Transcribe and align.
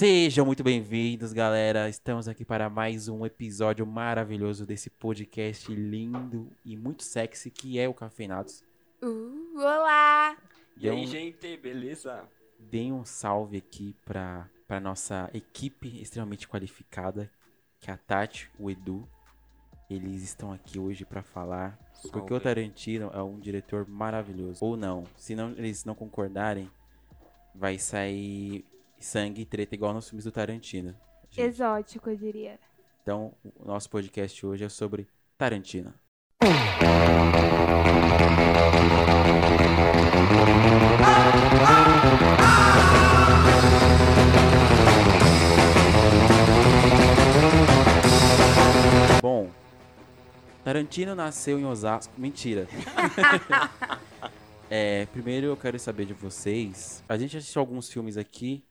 Sejam 0.00 0.46
muito 0.46 0.64
bem-vindos, 0.64 1.30
galera. 1.30 1.86
Estamos 1.86 2.26
aqui 2.26 2.42
para 2.42 2.70
mais 2.70 3.06
um 3.06 3.26
episódio 3.26 3.86
maravilhoso 3.86 4.64
desse 4.64 4.88
podcast 4.88 5.70
lindo 5.74 6.50
e 6.64 6.74
muito 6.74 7.02
sexy 7.02 7.50
que 7.50 7.78
é 7.78 7.86
o 7.86 7.92
Cafeinados. 7.92 8.64
Uh, 9.02 9.58
olá! 9.58 10.38
E 10.78 10.88
aí, 10.88 11.06
gente, 11.06 11.54
beleza? 11.58 12.26
Deem 12.58 12.94
um 12.94 13.04
salve 13.04 13.58
aqui 13.58 13.94
para 14.06 14.48
para 14.66 14.80
nossa 14.80 15.28
equipe 15.34 16.00
extremamente 16.00 16.48
qualificada, 16.48 17.30
que 17.78 17.90
é 17.90 17.92
a 17.92 17.98
Tati, 17.98 18.50
o 18.58 18.70
Edu. 18.70 19.06
Eles 19.90 20.22
estão 20.22 20.50
aqui 20.50 20.78
hoje 20.78 21.04
para 21.04 21.22
falar 21.22 21.78
porque 22.10 22.32
o 22.32 22.40
Tarantino 22.40 23.10
é 23.12 23.22
um 23.22 23.38
diretor 23.38 23.86
maravilhoso. 23.86 24.64
Ou 24.64 24.78
não, 24.78 25.04
se 25.14 25.34
não, 25.34 25.50
eles 25.50 25.84
não 25.84 25.94
concordarem, 25.94 26.70
vai 27.54 27.78
sair 27.78 28.64
sangue 29.00 29.42
e 29.42 29.46
treta 29.46 29.74
igual 29.74 29.92
nos 29.94 30.08
filmes 30.08 30.24
do 30.24 30.30
Tarantino. 30.30 30.94
gente. 31.30 31.40
Exótico, 31.48 32.10
eu 32.10 32.16
diria. 32.16 32.58
Então, 33.02 33.34
o 33.56 33.64
nosso 33.64 33.88
podcast 33.90 34.44
hoje 34.46 34.64
é 34.64 34.68
sobre 34.68 35.08
Tarantino. 35.38 35.92
Bom, 49.22 49.50
Tarantino 50.64 51.14
nasceu 51.14 51.58
em 51.58 51.64
Osasco. 51.64 52.12
Mentira. 52.16 52.68
É, 54.72 55.04
primeiro 55.06 55.48
eu 55.48 55.56
quero 55.56 55.76
saber 55.80 56.06
de 56.06 56.14
vocês. 56.14 57.02
A 57.08 57.18
gente 57.18 57.36
assistiu 57.36 57.58
alguns 57.58 57.90
filmes 57.90 58.16
aqui, 58.16 58.62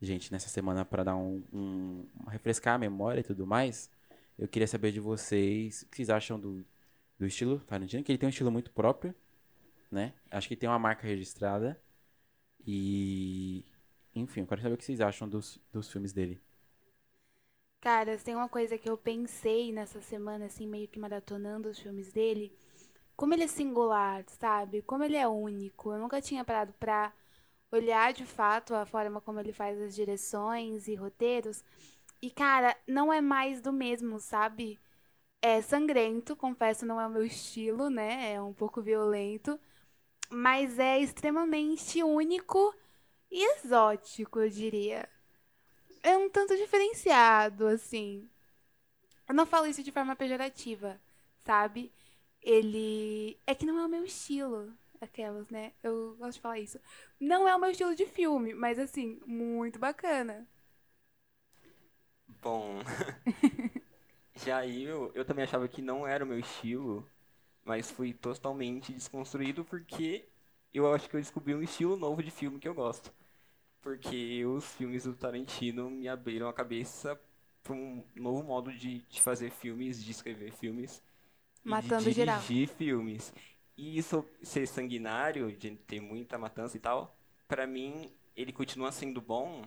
gente, 0.00 0.32
nessa 0.32 0.48
semana 0.48 0.84
para 0.84 1.04
dar 1.04 1.16
um, 1.16 1.42
um- 1.52 2.06
refrescar 2.28 2.74
a 2.76 2.78
memória 2.78 3.20
e 3.20 3.24
tudo 3.24 3.46
mais. 3.46 3.90
Eu 4.38 4.48
queria 4.48 4.66
saber 4.68 4.92
de 4.92 5.00
vocês 5.00 5.82
o 5.82 5.86
que 5.88 5.96
vocês 5.98 6.10
acham 6.10 6.38
do, 6.40 6.64
do 7.18 7.26
estilo 7.26 7.60
Tarantino, 7.60 8.02
que 8.04 8.12
ele 8.12 8.18
tem 8.18 8.26
um 8.28 8.30
estilo 8.30 8.50
muito 8.50 8.70
próprio, 8.72 9.14
né? 9.90 10.14
Acho 10.30 10.48
que 10.48 10.56
tem 10.56 10.68
uma 10.70 10.78
marca 10.78 11.06
registrada. 11.06 11.80
E. 12.66 13.64
Enfim, 14.14 14.40
eu 14.42 14.46
quero 14.46 14.62
saber 14.62 14.74
o 14.74 14.78
que 14.78 14.84
vocês 14.84 15.00
acham 15.00 15.28
dos, 15.28 15.60
dos 15.72 15.90
filmes 15.90 16.12
dele. 16.12 16.40
Cara, 17.80 18.16
tem 18.18 18.34
uma 18.34 18.48
coisa 18.48 18.76
que 18.78 18.88
eu 18.88 18.96
pensei 18.96 19.72
nessa 19.72 20.00
semana, 20.02 20.46
assim, 20.46 20.66
meio 20.66 20.86
que 20.88 20.98
maratonando 20.98 21.68
os 21.68 21.78
filmes 21.78 22.12
dele. 22.12 22.52
Como 23.16 23.34
ele 23.34 23.44
é 23.44 23.48
singular, 23.48 24.24
sabe? 24.28 24.82
Como 24.82 25.04
ele 25.04 25.16
é 25.16 25.28
único. 25.28 25.92
Eu 25.92 25.98
nunca 26.00 26.20
tinha 26.22 26.44
parado 26.44 26.72
pra 26.74 27.12
olhar 27.70 28.12
de 28.12 28.24
fato 28.26 28.74
a 28.74 28.86
forma 28.86 29.20
como 29.20 29.40
ele 29.40 29.52
faz 29.52 29.80
as 29.80 29.94
direções 29.94 30.88
e 30.88 30.94
roteiros. 30.94 31.64
E, 32.22 32.30
cara, 32.30 32.76
não 32.86 33.12
é 33.12 33.20
mais 33.20 33.60
do 33.60 33.72
mesmo, 33.72 34.20
sabe? 34.20 34.78
É 35.42 35.62
sangrento, 35.62 36.36
confesso, 36.36 36.86
não 36.86 37.00
é 37.00 37.06
o 37.06 37.10
meu 37.10 37.24
estilo, 37.24 37.90
né? 37.90 38.34
É 38.34 38.42
um 38.42 38.52
pouco 38.52 38.82
violento. 38.82 39.58
Mas 40.30 40.78
é 40.78 41.00
extremamente 41.00 42.02
único 42.02 42.74
e 43.30 43.44
exótico, 43.56 44.40
eu 44.40 44.50
diria. 44.50 45.08
É 46.02 46.16
um 46.16 46.28
tanto 46.30 46.56
diferenciado, 46.56 47.66
assim. 47.66 48.28
Eu 49.28 49.34
não 49.34 49.46
falo 49.46 49.66
isso 49.66 49.82
de 49.82 49.92
forma 49.92 50.16
pejorativa, 50.16 51.00
sabe? 51.44 51.92
Ele. 52.42 53.38
É 53.46 53.54
que 53.54 53.66
não 53.66 53.78
é 53.78 53.86
o 53.86 53.88
meu 53.88 54.04
estilo. 54.04 54.72
Aquelas, 55.00 55.48
né? 55.50 55.72
Eu 55.82 56.16
gosto 56.16 56.34
de 56.36 56.40
falar 56.42 56.58
isso. 56.58 56.78
Não 57.18 57.48
é 57.48 57.54
o 57.54 57.58
meu 57.58 57.70
estilo 57.70 57.94
de 57.94 58.06
filme, 58.06 58.54
mas 58.54 58.78
assim, 58.78 59.20
muito 59.26 59.78
bacana. 59.78 60.46
Bom, 62.42 62.82
já 64.34 64.66
eu, 64.66 65.12
eu 65.14 65.24
também 65.24 65.44
achava 65.44 65.68
que 65.68 65.82
não 65.82 66.06
era 66.06 66.24
o 66.24 66.26
meu 66.26 66.38
estilo, 66.38 67.06
mas 67.64 67.90
fui 67.90 68.12
totalmente 68.14 68.92
desconstruído 68.92 69.64
porque 69.64 70.28
eu 70.74 70.92
acho 70.94 71.08
que 71.10 71.16
eu 71.16 71.20
descobri 71.20 71.54
um 71.54 71.62
estilo 71.62 71.96
novo 71.96 72.22
de 72.22 72.30
filme 72.30 72.58
que 72.60 72.68
eu 72.68 72.74
gosto. 72.74 73.12
Porque 73.82 74.44
os 74.46 74.64
filmes 74.76 75.04
do 75.04 75.14
Tarantino 75.14 75.90
me 75.90 76.08
abriram 76.08 76.48
a 76.48 76.54
cabeça 76.54 77.20
para 77.62 77.74
um 77.74 78.04
novo 78.16 78.42
modo 78.44 78.72
de, 78.72 79.00
de 79.02 79.22
fazer 79.22 79.50
filmes, 79.50 80.02
de 80.04 80.10
escrever 80.12 80.52
filmes. 80.52 81.02
e 81.64 81.72
Matando 81.72 82.10
de 82.10 82.12
geral. 82.12 82.44
dirigir 82.44 82.68
filmes. 82.68 83.32
E 83.80 83.96
isso 83.96 84.22
ser 84.42 84.68
sanguinário, 84.68 85.50
de 85.56 85.70
ter 85.70 86.02
muita 86.02 86.36
matança 86.36 86.76
e 86.76 86.80
tal, 86.80 87.16
pra 87.48 87.66
mim, 87.66 88.12
ele 88.36 88.52
continua 88.52 88.92
sendo 88.92 89.22
bom. 89.22 89.62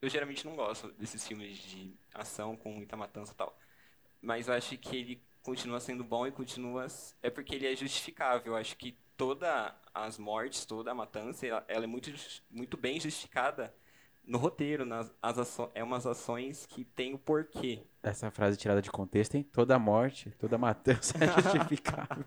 Eu 0.00 0.08
geralmente 0.08 0.46
não 0.46 0.56
gosto 0.56 0.90
desses 0.92 1.28
filmes 1.28 1.58
de 1.58 1.92
ação 2.14 2.56
com 2.56 2.72
muita 2.72 2.96
matança 2.96 3.34
e 3.34 3.36
tal. 3.36 3.54
Mas 4.22 4.48
eu 4.48 4.54
acho 4.54 4.78
que 4.78 4.96
ele 4.96 5.22
continua 5.42 5.80
sendo 5.80 6.02
bom 6.02 6.26
e 6.26 6.32
continua. 6.32 6.86
É 7.22 7.28
porque 7.28 7.56
ele 7.56 7.66
é 7.66 7.76
justificável. 7.76 8.54
Eu 8.54 8.56
acho 8.56 8.74
que 8.74 8.96
toda 9.18 9.74
as 9.92 10.16
mortes, 10.16 10.64
toda 10.64 10.90
a 10.90 10.94
matança, 10.94 11.46
ela, 11.46 11.62
ela 11.68 11.84
é 11.84 11.86
muito, 11.86 12.10
muito 12.50 12.74
bem 12.78 12.98
justificada 12.98 13.74
no 14.24 14.38
roteiro. 14.38 14.86
Nas, 14.86 15.12
as 15.20 15.38
aço, 15.38 15.70
é 15.74 15.84
umas 15.84 16.06
ações 16.06 16.64
que 16.64 16.86
tem 16.86 17.12
o 17.12 17.18
porquê. 17.18 17.82
Essa 18.02 18.30
frase 18.30 18.56
tirada 18.56 18.80
de 18.80 18.90
contexto, 18.90 19.34
hein? 19.34 19.42
Toda 19.42 19.78
morte, 19.78 20.30
toda 20.38 20.56
matança 20.56 21.18
é 21.22 21.26
justificável. 21.42 22.24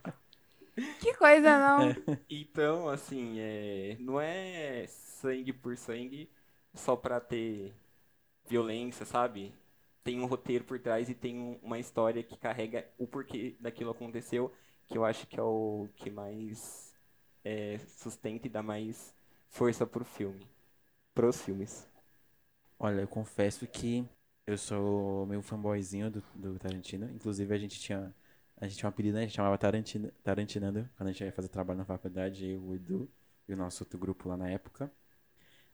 Que 0.99 1.13
coisa, 1.15 1.57
não? 1.59 1.95
Então, 2.29 2.87
assim, 2.89 3.39
é, 3.39 3.97
não 3.99 4.19
é 4.19 4.87
sangue 4.87 5.51
por 5.53 5.75
sangue 5.77 6.29
só 6.73 6.95
pra 6.95 7.19
ter 7.19 7.73
violência, 8.47 9.05
sabe? 9.05 9.53
Tem 10.03 10.19
um 10.21 10.25
roteiro 10.27 10.63
por 10.65 10.79
trás 10.79 11.09
e 11.09 11.15
tem 11.15 11.37
um- 11.39 11.59
uma 11.63 11.79
história 11.79 12.23
que 12.23 12.37
carrega 12.37 12.87
o 12.97 13.07
porquê 13.07 13.55
daquilo 13.59 13.91
aconteceu, 13.91 14.53
que 14.87 14.97
eu 14.97 15.05
acho 15.05 15.27
que 15.27 15.39
é 15.39 15.43
o 15.43 15.89
que 15.95 16.09
mais 16.11 16.93
é, 17.45 17.79
sustenta 17.79 18.47
e 18.47 18.49
dá 18.49 18.63
mais 18.63 19.15
força 19.49 19.85
pro 19.87 20.05
filme. 20.05 20.47
Pros 21.15 21.41
filmes. 21.41 21.87
Olha, 22.79 23.01
eu 23.01 23.07
confesso 23.07 23.67
que 23.67 24.05
eu 24.47 24.57
sou 24.57 25.25
meio 25.27 25.41
fanboyzinho 25.41 26.09
do, 26.09 26.21
do 26.35 26.57
Tarantino. 26.59 27.09
Inclusive, 27.11 27.53
a 27.53 27.57
gente 27.57 27.79
tinha, 27.79 28.13
a 28.61 28.67
gente 28.67 28.77
tinha 28.77 28.87
um 28.87 28.89
apelido, 28.89 29.15
né? 29.15 29.21
A 29.21 29.25
gente 29.25 29.35
chamava 29.35 29.57
Tarantino, 29.57 30.11
Tarantinando, 30.23 30.89
quando 30.95 31.09
a 31.09 31.11
gente 31.11 31.23
ia 31.23 31.31
fazer 31.31 31.49
trabalho 31.49 31.79
na 31.79 31.85
faculdade, 31.85 32.47
eu, 32.47 32.61
o 32.61 32.75
Edu 32.75 33.09
e 33.47 33.53
o 33.53 33.57
nosso 33.57 33.83
outro 33.83 33.99
grupo 33.99 34.29
lá 34.29 34.37
na 34.37 34.49
época. 34.49 34.91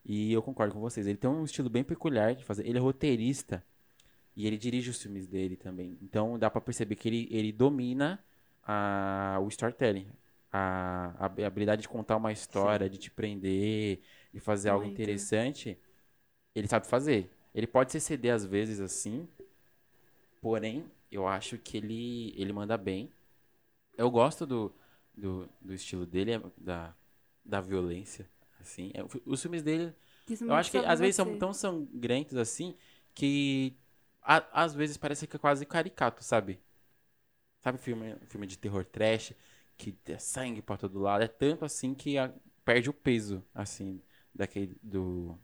E 0.06 0.34
eu 0.34 0.42
concordo 0.42 0.74
com 0.74 0.80
vocês. 0.80 1.06
Ele 1.06 1.18
tem 1.18 1.30
um 1.30 1.44
estilo 1.44 1.70
bem 1.70 1.84
peculiar 1.84 2.34
de 2.34 2.44
fazer. 2.44 2.66
Ele 2.66 2.78
é 2.78 2.82
roteirista 2.82 3.64
e 4.36 4.48
ele 4.48 4.58
dirige 4.58 4.90
os 4.90 5.02
filmes 5.02 5.28
dele 5.28 5.56
também. 5.56 5.98
Então, 6.02 6.40
dá 6.40 6.50
pra 6.50 6.62
perceber 6.62 6.96
que 6.96 7.10
ele, 7.10 7.28
ele 7.30 7.52
domina 7.52 8.24
a, 8.64 9.38
o 9.42 9.48
storytelling. 9.50 10.08
A, 10.52 11.14
a 11.20 11.46
habilidade 11.46 11.82
de 11.82 11.90
contar 11.90 12.16
uma 12.16 12.32
história, 12.32 12.90
de 12.90 12.98
te 12.98 13.12
prender, 13.12 14.02
de 14.34 14.40
fazer 14.40 14.70
algo 14.70 14.86
Muito. 14.86 15.00
interessante 15.00 15.78
ele 16.60 16.68
sabe 16.68 16.88
fazer. 16.88 17.32
Ele 17.54 17.68
pode 17.68 17.92
se 17.92 18.00
ceder 18.00 18.34
às 18.34 18.46
vezes 18.46 18.80
assim, 18.80 19.28
porém, 20.42 20.86
eu 21.12 21.28
acho 21.28 21.58
que 21.58 21.78
ele, 21.78 22.34
ele 22.38 22.54
manda 22.54 22.78
bem. 22.78 23.12
Eu 23.98 24.10
gosto 24.12 24.46
do, 24.46 24.74
do, 25.16 25.50
do 25.62 25.74
estilo 25.74 26.06
dele, 26.06 26.34
é 26.34 26.42
da, 26.58 26.96
da 27.46 27.62
violência, 27.62 28.30
assim. 28.60 28.92
É, 28.94 29.02
os 29.26 29.42
filmes 29.42 29.64
dele, 29.64 29.94
eu 30.48 30.56
acho 30.56 30.72
que 30.72 30.78
às 30.80 31.00
vezes 31.00 31.16
são 31.16 31.36
tão 31.36 31.54
sangrentos 31.54 32.38
assim, 32.38 32.76
que 33.14 33.76
a- 34.22 34.64
às 34.64 34.74
vezes 34.76 34.98
parece 34.98 35.28
que 35.28 35.36
é 35.36 35.40
quase 35.40 35.66
caricato, 35.66 36.24
sabe? 36.24 36.60
Sabe 37.60 37.78
filme, 37.78 38.16
filme 38.28 38.48
de 38.48 38.58
terror 38.58 38.86
trash, 38.86 39.34
que 39.78 39.98
é 40.08 40.18
sangue 40.18 40.62
pra 40.62 40.78
todo 40.78 41.00
lado, 41.00 41.24
é 41.24 41.28
tanto 41.28 41.66
assim 41.66 41.94
que 41.94 42.18
a- 42.18 42.34
perde 42.64 42.90
o 42.90 42.94
peso, 42.94 43.44
assim, 43.54 44.02
daquele, 44.34 44.78
do... 44.82 45.38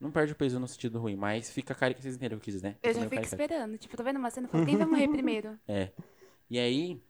Não 0.00 0.10
perde 0.10 0.32
o 0.32 0.36
peso 0.36 0.58
no 0.58 0.66
sentido 0.66 0.98
ruim, 0.98 1.14
mas 1.14 1.50
fica 1.50 1.74
caricato, 1.74 2.02
vocês 2.02 2.14
entenderam 2.14 2.38
o 2.38 2.40
que 2.40 2.50
eu 2.50 2.54
quis, 2.54 2.62
né? 2.62 2.76
Eu 2.82 2.94
já 2.94 3.00
meio 3.00 3.10
fico 3.10 3.22
esperando. 3.22 3.76
Tipo, 3.78 3.96
tô 3.96 4.02
vendo 4.02 4.18
uma 4.18 4.30
cena 4.30 4.48
falo, 4.48 4.64
quem 4.66 4.76
vai 4.76 4.86
morrer 4.86 5.08
primeiro? 5.08 5.58
É. 5.68 5.90
E 6.48 6.58
aí, 6.58 7.00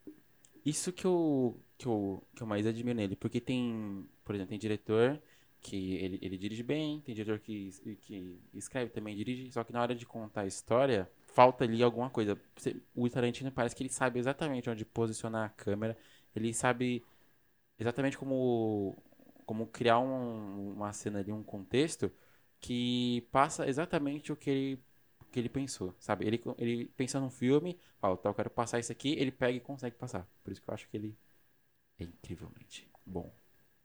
isso 0.65 0.93
que 0.93 1.05
eu, 1.07 1.59
que 1.79 1.87
eu, 1.87 2.23
que 2.35 2.43
eu 2.43 2.47
mais 2.47 2.67
admiro 2.67 2.97
nele. 2.97 3.17
Porque 3.17 3.41
tem, 3.41 4.07
por 4.25 4.35
exemplo, 4.35 4.51
tem 4.51 4.59
diretor 4.59 5.21
que 5.61 5.95
ele, 5.97 6.19
ele 6.23 6.39
dirige 6.39 6.63
bem, 6.63 7.01
tem 7.03 7.15
diretor 7.15 7.39
que, 7.39 7.71
que 8.03 8.41
escreve 8.55 8.91
também, 8.91 9.15
dirige, 9.15 9.53
só 9.53 9.63
que 9.63 9.73
na 9.73 9.83
hora 9.83 9.95
de 9.95 10.07
contar 10.07 10.43
a 10.43 10.47
história, 10.47 11.09
falta 11.35 11.65
ali 11.65 11.83
alguma 11.83 12.11
coisa. 12.11 12.39
O 12.95 13.09
Tarantino 13.09 13.53
parece 13.53 13.77
que 13.77 13.83
ele 13.83 13.91
sabe 13.91 14.19
exatamente 14.19 14.69
onde 14.71 14.85
posicionar 14.85 15.47
a 15.47 15.49
câmera, 15.51 15.97
ele 16.35 16.53
sabe 16.55 17.05
exatamente 17.79 18.19
como, 18.19 18.97
como 19.47 19.67
criar 19.67 19.99
um- 19.99 20.73
uma 20.75 20.93
cena 20.93 21.19
ali, 21.21 21.33
um 21.33 21.43
contexto 21.43 22.11
que 22.61 23.23
passa 23.33 23.69
exatamente 23.69 24.33
o 24.33 24.37
que 24.37 24.51
ele 24.51 24.85
que 25.33 25.39
ele 25.39 25.49
pensou, 25.49 25.95
sabe? 26.01 26.27
Ele, 26.27 26.43
ele 26.59 26.87
pensa 26.97 27.21
num 27.21 27.31
filme, 27.31 27.79
fala, 28.01 28.17
tá, 28.17 28.29
eu 28.31 28.35
quero 28.35 28.51
passar 28.51 28.81
isso 28.81 28.91
aqui, 28.91 29.11
ele 29.12 29.31
pega 29.31 29.57
e 29.57 29.61
consegue 29.61 29.97
passar. 29.97 30.27
Por 30.43 30.51
isso 30.53 30.61
que 30.61 30.69
eu 30.69 30.75
acho 30.75 30.89
que 30.89 30.97
ele 30.97 31.17
é 31.99 32.05
incrivelmente 32.05 32.91
bom. 33.07 33.33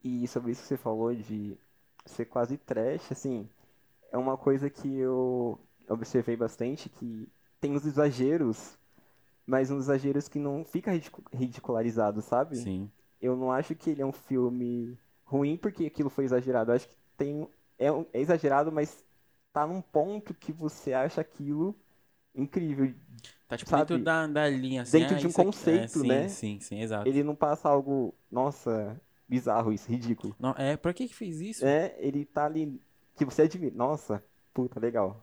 E 0.03 0.27
sobre 0.27 0.51
isso 0.51 0.61
que 0.61 0.67
você 0.67 0.77
falou 0.77 1.13
de 1.13 1.57
ser 2.05 2.25
quase 2.25 2.57
trash, 2.57 3.11
assim, 3.11 3.49
é 4.11 4.17
uma 4.17 4.37
coisa 4.37 4.69
que 4.69 4.97
eu 4.97 5.59
observei 5.89 6.35
bastante, 6.35 6.89
que 6.89 7.27
tem 7.59 7.75
os 7.75 7.85
exageros, 7.85 8.77
mas 9.45 9.71
uns 9.71 9.85
exageros 9.85 10.27
que 10.27 10.39
não 10.39 10.65
fica 10.65 10.91
ridicu- 10.91 11.23
ridicularizado, 11.33 12.21
sabe? 12.21 12.57
Sim. 12.57 12.91
Eu 13.21 13.35
não 13.35 13.51
acho 13.51 13.75
que 13.75 13.89
ele 13.91 14.01
é 14.01 14.05
um 14.05 14.11
filme 14.11 14.97
ruim 15.25 15.57
porque 15.57 15.85
aquilo 15.85 16.09
foi 16.09 16.25
exagerado. 16.25 16.71
Eu 16.71 16.75
acho 16.75 16.87
que 16.89 16.97
tem 17.17 17.47
é, 17.77 17.87
é 18.13 18.19
exagerado, 18.21 18.71
mas 18.71 19.03
tá 19.53 19.65
num 19.65 19.81
ponto 19.81 20.33
que 20.33 20.51
você 20.51 20.93
acha 20.93 21.21
aquilo 21.21 21.75
incrível. 22.33 22.93
Tá 23.47 23.57
tipo 23.57 23.69
Sabe? 23.69 23.85
dentro 23.93 24.03
da, 24.03 24.27
da 24.27 24.49
linha, 24.49 24.81
assim. 24.81 24.99
Dentro 24.99 25.15
ah, 25.15 25.19
de 25.19 25.27
um 25.27 25.29
isso 25.29 25.41
aqui- 25.41 25.51
conceito, 25.51 25.81
é, 25.83 25.87
sim, 25.87 26.07
né? 26.07 26.27
Sim, 26.27 26.59
sim, 26.59 26.81
exato. 26.81 27.07
Ele 27.07 27.23
não 27.23 27.35
passa 27.35 27.69
algo, 27.69 28.13
nossa, 28.31 28.99
bizarro 29.27 29.71
isso, 29.71 29.89
ridículo. 29.89 30.35
Não, 30.39 30.51
é, 30.57 30.75
por 30.75 30.93
que 30.93 31.07
que 31.07 31.15
fez 31.15 31.39
isso? 31.39 31.65
É, 31.65 31.95
ele 31.99 32.25
tá 32.25 32.45
ali 32.45 32.81
que 33.15 33.23
você 33.23 33.43
admira. 33.43 33.73
Nossa, 33.75 34.23
puta, 34.53 34.79
legal. 34.79 35.21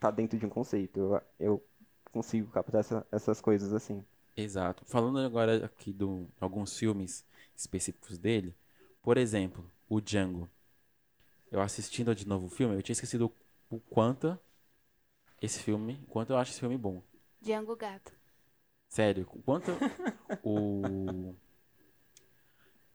Tá 0.00 0.10
dentro 0.10 0.38
de 0.38 0.46
um 0.46 0.48
conceito. 0.48 0.98
Eu, 0.98 1.22
eu 1.38 1.64
consigo 2.10 2.50
captar 2.50 2.80
essa- 2.80 3.06
essas 3.12 3.40
coisas 3.40 3.72
assim. 3.72 4.04
Exato. 4.36 4.84
Falando 4.86 5.18
agora 5.18 5.64
aqui 5.66 5.92
de 5.92 6.04
alguns 6.40 6.76
filmes 6.76 7.24
específicos 7.54 8.18
dele, 8.18 8.54
por 9.02 9.16
exemplo, 9.18 9.70
o 9.88 10.00
Django. 10.00 10.48
Eu 11.52 11.60
assistindo 11.60 12.14
de 12.14 12.26
novo 12.26 12.46
o 12.46 12.48
filme, 12.48 12.74
eu 12.74 12.82
tinha 12.82 12.94
esquecido 12.94 13.30
o 13.70 13.78
quanto 13.78 14.38
esse 15.40 15.58
filme, 15.62 16.02
o 16.08 16.10
quanto 16.10 16.30
eu 16.30 16.38
acho 16.38 16.50
esse 16.50 16.60
filme 16.60 16.78
bom. 16.78 17.02
Django 17.42 17.76
Gato. 17.76 18.10
Sério, 18.88 19.28
o 19.30 19.42
quanto 19.42 19.70
o 20.42 21.34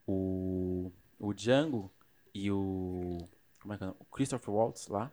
o 0.06 0.90
o 1.20 1.32
Django 1.32 1.88
e 2.34 2.50
o 2.50 3.28
como 3.60 3.74
é 3.74 3.78
que 3.78 3.84
é? 3.84 3.88
o 3.88 4.04
Christopher 4.06 4.52
Waltz 4.52 4.88
lá, 4.88 5.12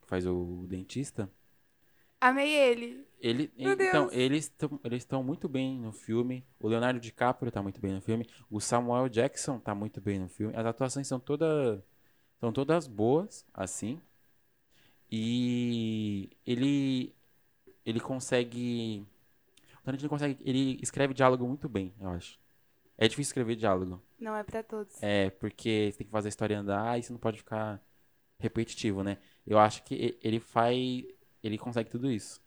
que 0.00 0.06
faz 0.06 0.24
o 0.24 0.64
dentista, 0.68 1.28
Amei 2.20 2.54
ele. 2.54 3.06
Ele, 3.20 3.52
Meu 3.58 3.72
então, 3.72 4.06
Deus. 4.06 4.12
eles 4.14 4.44
estão 4.44 4.80
eles 4.84 5.02
estão 5.02 5.22
muito 5.22 5.48
bem 5.48 5.78
no 5.78 5.92
filme. 5.92 6.42
O 6.58 6.68
Leonardo 6.68 6.98
DiCaprio 6.98 7.52
tá 7.52 7.62
muito 7.62 7.80
bem 7.80 7.92
no 7.92 8.00
filme. 8.00 8.26
O 8.50 8.60
Samuel 8.60 9.08
Jackson 9.10 9.58
tá 9.58 9.74
muito 9.74 10.00
bem 10.00 10.18
no 10.18 10.28
filme. 10.28 10.56
As 10.56 10.64
atuações 10.64 11.06
são 11.06 11.20
todas 11.20 11.82
são 12.40 12.52
todas 12.52 12.86
boas, 12.86 13.44
assim. 13.52 14.00
E 15.10 16.30
ele 16.46 17.14
ele 17.84 18.00
consegue 18.00 19.06
o 19.80 19.84
Tarantino 19.84 20.08
consegue, 20.08 20.38
ele 20.42 20.78
escreve 20.82 21.12
diálogo 21.12 21.46
muito 21.46 21.68
bem, 21.68 21.94
eu 22.00 22.08
acho. 22.08 22.38
É 22.96 23.06
difícil 23.06 23.30
escrever 23.30 23.56
diálogo. 23.56 24.02
Não 24.18 24.34
é 24.34 24.42
pra 24.42 24.62
todos. 24.62 25.02
É, 25.02 25.30
porque 25.30 25.90
você 25.92 25.98
tem 25.98 26.06
que 26.06 26.10
fazer 26.10 26.28
a 26.28 26.30
história 26.30 26.58
andar 26.58 26.98
e 26.98 27.02
você 27.02 27.12
não 27.12 27.20
pode 27.20 27.38
ficar 27.38 27.82
repetitivo, 28.38 29.02
né? 29.02 29.18
Eu 29.46 29.58
acho 29.58 29.82
que 29.84 30.18
ele 30.22 30.40
faz 30.40 31.04
ele 31.42 31.58
consegue 31.58 31.90
tudo 31.90 32.10
isso. 32.10 32.40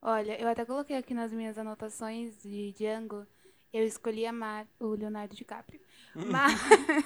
Olha, 0.00 0.40
eu 0.40 0.46
até 0.46 0.64
coloquei 0.64 0.96
aqui 0.96 1.12
nas 1.12 1.32
minhas 1.32 1.58
anotações 1.58 2.40
de 2.40 2.72
Django, 2.72 3.26
eu 3.72 3.84
escolhi 3.84 4.24
amar 4.24 4.66
o 4.78 4.90
Leonardo 4.94 5.34
DiCaprio. 5.34 5.80
Mas 6.14 6.60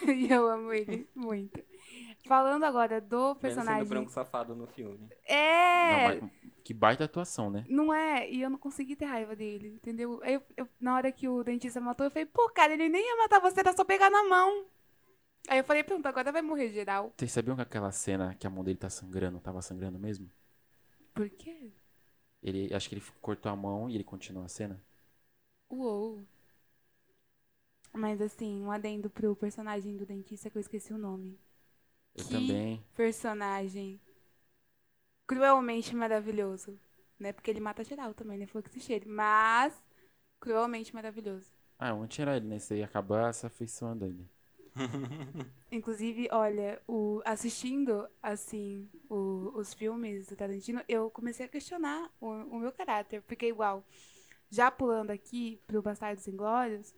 e 0.07 0.29
eu 0.31 0.47
amo 0.49 0.73
ele 0.73 1.09
muito. 1.15 1.59
Falando 2.27 2.65
agora 2.65 3.01
do 3.01 3.17
Mesmo 3.17 3.41
sendo 3.41 3.41
personagem. 3.41 3.89
branco 3.89 4.11
safado 4.11 4.55
no 4.55 4.67
filme. 4.67 5.09
É! 5.25 5.91
Não, 5.93 6.21
mas 6.21 6.33
que 6.63 6.75
baita 6.75 7.05
atuação, 7.05 7.51
né? 7.51 7.65
Não 7.69 7.93
é, 7.93 8.31
e 8.31 8.43
eu 8.43 8.51
não 8.51 8.59
consegui 8.59 8.95
ter 8.95 9.07
raiva 9.07 9.35
dele, 9.35 9.69
entendeu? 9.69 10.21
Aí 10.23 10.35
eu- 10.35 10.43
eu- 10.57 10.69
na 10.79 10.95
hora 10.95 11.11
que 11.11 11.27
o 11.29 11.43
dentista 11.43 11.81
matou, 11.81 12.07
eu 12.07 12.11
falei, 12.11 12.27
pô, 12.27 12.49
cara, 12.51 12.73
ele 12.75 12.89
nem 12.89 13.03
ia 13.05 13.17
matar 13.17 13.41
você, 13.41 13.61
era 13.61 13.73
só 13.73 13.85
pegar 13.85 14.11
na 14.11 14.23
mão. 14.29 14.67
Aí 15.49 15.59
eu 15.59 15.65
falei, 15.65 15.83
pronto, 15.83 16.07
agora 16.07 16.31
vai 16.31 16.43
morrer 16.43 16.69
geral. 16.71 17.13
Vocês 17.17 17.33
sabiam 17.33 17.57
que 17.57 17.63
aquela 17.63 17.91
cena 17.91 18.35
que 18.35 18.47
a 18.47 18.51
mão 18.51 18.63
dele 18.63 18.79
tá 18.79 18.91
sangrando, 18.91 19.41
tava 19.41 19.63
sangrando 19.63 19.99
mesmo? 19.99 20.31
Por 21.15 21.29
quê? 21.31 21.73
Ele, 22.43 22.73
acho 22.75 22.89
que 22.89 22.95
ele 22.95 23.05
cortou 23.21 23.51
a 23.51 23.57
mão 23.57 23.89
e 23.89 23.95
ele 23.95 24.05
continua 24.05 24.45
a 24.45 24.49
cena. 24.49 24.81
Uou. 25.69 26.23
Mas 27.93 28.21
assim, 28.21 28.63
um 28.63 28.71
adendo 28.71 29.11
pro 29.11 29.35
personagem 29.35 29.97
do 29.97 30.07
dentista 30.07 30.49
que 30.49 30.57
eu 30.57 30.61
esqueci 30.61 30.93
o 30.93 30.99
nome. 30.99 31.39
Eu 32.15 32.25
Que 32.25 32.25
também. 32.25 32.85
Personagem 32.97 34.01
cruelmente 35.27 35.95
maravilhoso. 35.97 36.79
Né? 37.19 37.33
Porque 37.33 37.51
ele 37.51 37.61
mata 37.61 37.85
geral 37.85 38.15
também, 38.15 38.39
né? 38.39 38.47
Foi 38.47 38.63
que 38.63 38.71
se 38.71 38.81
cheire. 38.81 39.09
Mas 39.09 39.83
cruelmente 40.41 40.95
maravilhoso. 40.95 41.47
Ah, 41.81 41.93
ontem 41.95 42.23
era 42.23 42.37
ele, 42.37 42.47
né? 42.47 42.57
Isso 42.57 42.73
aí 42.73 42.83
acaba 42.83 43.33
se 43.33 43.45
afeiçoando 43.47 44.05
ele. 44.07 44.31
Inclusive, 45.73 46.29
olha, 46.33 46.83
o, 46.89 47.23
assistindo, 47.25 48.09
assim, 48.21 48.89
o- 49.09 49.53
os 49.55 49.73
filmes 49.73 50.27
do 50.27 50.35
Tarantino, 50.37 50.83
eu 50.89 51.09
comecei 51.11 51.47
a 51.47 51.49
questionar 51.49 52.11
o, 52.21 52.27
o 52.29 52.59
meu 52.59 52.73
caráter. 52.73 53.23
Porque, 53.23 53.47
igual, 53.47 53.85
já 54.51 54.71
pulando 54.71 55.11
aqui 55.11 55.61
pro 55.67 55.83
Bastardos 55.83 56.27
Inglórios, 56.29 56.95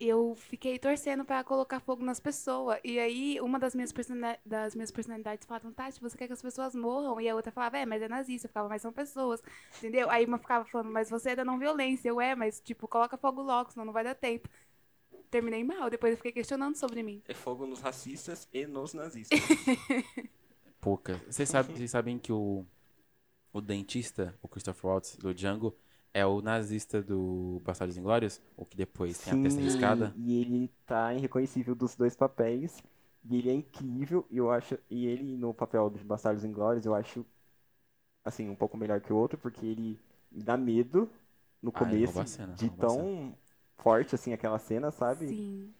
eu 0.00 0.34
fiquei 0.34 0.78
torcendo 0.78 1.24
pra 1.26 1.44
colocar 1.44 1.78
fogo 1.78 2.02
nas 2.02 2.18
pessoas. 2.18 2.80
E 2.82 2.98
aí, 2.98 3.38
uma 3.40 3.58
das 3.58 3.74
minhas, 3.74 3.92
persona- 3.92 4.38
das 4.44 4.74
minhas 4.74 4.90
personalidades 4.90 5.46
falava, 5.46 5.70
Tati, 5.72 6.00
você 6.00 6.16
quer 6.16 6.26
que 6.26 6.32
as 6.32 6.40
pessoas 6.40 6.74
morram? 6.74 7.20
E 7.20 7.28
a 7.28 7.34
outra 7.34 7.52
falava, 7.52 7.76
é, 7.78 7.84
mas 7.84 8.00
é 8.00 8.08
nazista. 8.08 8.46
Eu 8.46 8.48
ficava, 8.48 8.68
mas 8.68 8.80
são 8.80 8.92
pessoas. 8.92 9.42
Entendeu? 9.78 10.10
Aí 10.10 10.24
uma 10.24 10.38
ficava 10.38 10.64
falando, 10.64 10.90
mas 10.90 11.10
você 11.10 11.30
é 11.30 11.36
da 11.36 11.44
não 11.44 11.58
violência. 11.58 12.08
Eu, 12.08 12.18
é, 12.20 12.34
mas, 12.34 12.60
tipo, 12.60 12.88
coloca 12.88 13.18
fogo 13.18 13.42
logo, 13.42 13.70
senão 13.70 13.84
não 13.84 13.92
vai 13.92 14.02
dar 14.02 14.14
tempo. 14.14 14.48
Terminei 15.30 15.62
mal, 15.62 15.90
depois 15.90 16.12
eu 16.12 16.16
fiquei 16.16 16.32
questionando 16.32 16.76
sobre 16.76 17.02
mim. 17.02 17.22
É 17.28 17.34
fogo 17.34 17.66
nos 17.66 17.80
racistas 17.80 18.48
e 18.52 18.66
nos 18.66 18.94
nazistas. 18.94 19.38
Pouca. 20.80 21.20
Vocês 21.28 21.48
sabem, 21.48 21.76
vocês 21.76 21.90
sabem 21.90 22.18
que 22.18 22.32
o, 22.32 22.64
o 23.52 23.60
dentista, 23.60 24.34
o 24.40 24.48
Christopher 24.48 24.90
Waltz, 24.90 25.16
do 25.16 25.34
Django, 25.34 25.76
é 26.14 26.24
o 26.26 26.40
nazista 26.42 27.02
do 27.02 27.60
Bastardos 27.64 27.96
Inglórios? 27.96 28.40
O 28.56 28.64
que 28.64 28.76
depois 28.76 29.18
tem 29.18 29.32
a 29.32 29.36
testa 29.36 29.60
riscada? 29.60 30.16
e 30.16 30.40
ele 30.40 30.68
tá 30.86 31.14
irreconhecível 31.14 31.74
dos 31.74 31.94
dois 31.96 32.16
papéis. 32.16 32.82
E 33.28 33.36
ele 33.36 33.50
é 33.50 33.54
incrível, 33.54 34.26
e 34.30 34.38
eu 34.38 34.50
acho. 34.50 34.78
E 34.88 35.06
ele 35.06 35.36
no 35.36 35.52
papel 35.52 35.90
dos 35.90 36.02
Bastardos 36.02 36.44
Inglórios, 36.44 36.86
eu 36.86 36.94
acho 36.94 37.24
assim, 38.24 38.48
um 38.48 38.56
pouco 38.56 38.76
melhor 38.76 39.00
que 39.00 39.12
o 39.12 39.16
outro, 39.16 39.38
porque 39.38 39.64
ele 39.66 39.98
me 40.30 40.42
dá 40.42 40.56
medo 40.56 41.08
no 41.62 41.70
Ah, 41.74 41.80
começo 41.80 42.24
cena, 42.26 42.54
de 42.56 42.70
tão 42.70 43.34
forte 43.78 44.14
assim 44.14 44.32
aquela 44.32 44.58
cena, 44.58 44.90
sabe? 44.90 45.26
Sim. 45.28 45.74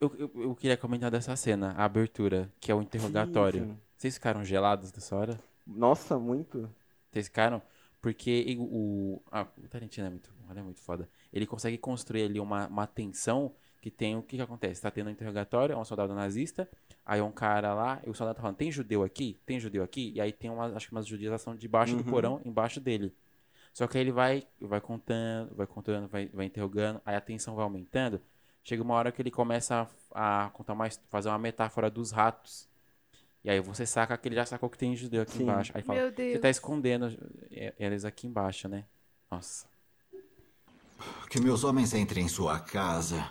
Eu, 0.00 0.14
eu, 0.18 0.30
eu 0.42 0.54
queria 0.56 0.76
comentar 0.76 1.10
dessa 1.10 1.36
cena, 1.36 1.72
a 1.72 1.84
abertura, 1.84 2.50
que 2.60 2.70
é 2.72 2.74
o 2.74 2.82
interrogatório. 2.82 3.62
Sim, 3.62 3.74
sim. 3.74 3.80
Vocês 3.96 4.14
ficaram 4.14 4.44
gelados 4.44 4.92
nessa 4.92 5.14
hora? 5.16 5.38
Nossa, 5.66 6.18
muito. 6.18 6.68
Vocês 7.10 7.26
ficaram? 7.26 7.62
Porque 8.00 8.56
o, 8.58 9.22
ah, 9.30 9.46
o 9.58 9.68
Tarantino 9.68 10.06
é 10.06 10.10
muito 10.10 10.30
ele 10.50 10.60
é 10.60 10.62
muito 10.62 10.80
foda. 10.80 11.08
Ele 11.32 11.46
consegue 11.46 11.78
construir 11.78 12.24
ali 12.24 12.40
uma, 12.40 12.66
uma 12.66 12.86
tensão 12.86 13.54
que 13.80 13.90
tem 13.90 14.16
o 14.16 14.22
que, 14.22 14.36
que 14.36 14.42
acontece? 14.42 14.82
Tá 14.82 14.90
tendo 14.90 15.08
um 15.08 15.10
interrogatório, 15.10 15.72
é 15.72 15.76
um 15.76 15.84
soldado 15.84 16.14
nazista, 16.14 16.68
aí 17.04 17.20
um 17.20 17.32
cara 17.32 17.72
lá, 17.72 18.00
e 18.06 18.10
o 18.10 18.14
soldado 18.14 18.36
tá 18.36 18.42
falando, 18.42 18.56
tem 18.56 18.70
judeu 18.70 19.02
aqui? 19.02 19.38
Tem 19.46 19.58
judeu 19.58 19.82
aqui? 19.82 20.12
E 20.14 20.20
aí 20.20 20.32
tem 20.32 20.50
uma, 20.50 20.66
acho 20.76 20.86
que 20.88 20.92
umas 20.92 21.06
judiação 21.06 21.56
debaixo 21.56 21.96
do 21.96 22.02
Uhum. 22.04 22.10
porão, 22.10 22.40
embaixo 22.44 22.80
dele. 22.80 23.14
Só 23.72 23.86
que 23.86 23.96
aí 23.96 24.02
ele 24.04 24.12
vai, 24.12 24.46
vai 24.60 24.80
contando, 24.80 25.54
vai 25.54 25.66
contando, 25.66 26.08
vai, 26.08 26.28
vai 26.28 26.46
interrogando, 26.46 27.00
aí 27.06 27.14
a 27.16 27.20
tensão 27.20 27.54
vai 27.54 27.64
aumentando. 27.64 28.20
Chega 28.62 28.82
uma 28.82 28.94
hora 28.94 29.10
que 29.12 29.22
ele 29.22 29.30
começa 29.30 29.88
a, 30.12 30.46
a 30.46 30.50
contar 30.50 30.74
mais, 30.74 31.00
fazer 31.08 31.28
uma 31.28 31.38
metáfora 31.38 31.90
dos 31.90 32.10
ratos. 32.10 32.68
E 33.42 33.50
aí 33.50 33.60
você 33.60 33.86
saca 33.86 34.16
que 34.16 34.28
ele 34.28 34.34
já 34.34 34.44
sacou 34.44 34.68
que 34.68 34.76
tem 34.76 34.94
judeu 34.94 35.22
aqui 35.22 35.38
Sim. 35.38 35.44
embaixo. 35.44 35.72
Aí 35.74 35.82
fala, 35.82 36.00
Meu 36.00 36.12
Deus. 36.12 36.32
você 36.32 36.38
tá 36.38 36.50
escondendo 36.50 37.06
é, 37.50 37.74
eles 37.78 38.04
aqui 38.04 38.26
embaixo, 38.26 38.68
né? 38.68 38.84
Nossa. 39.30 39.66
Que 41.30 41.40
meus 41.40 41.64
homens 41.64 41.94
entrem 41.94 42.26
em 42.26 42.28
sua 42.28 42.60
casa 42.60 43.30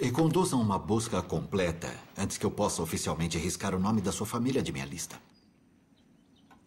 e 0.00 0.10
conduzam 0.10 0.60
uma 0.60 0.78
busca 0.78 1.22
completa 1.22 1.92
antes 2.16 2.36
que 2.36 2.44
eu 2.44 2.50
possa 2.50 2.82
oficialmente 2.82 3.38
riscar 3.38 3.74
o 3.74 3.78
nome 3.78 4.00
da 4.00 4.10
sua 4.10 4.26
família 4.26 4.62
de 4.62 4.72
minha 4.72 4.84
lista. 4.84 5.16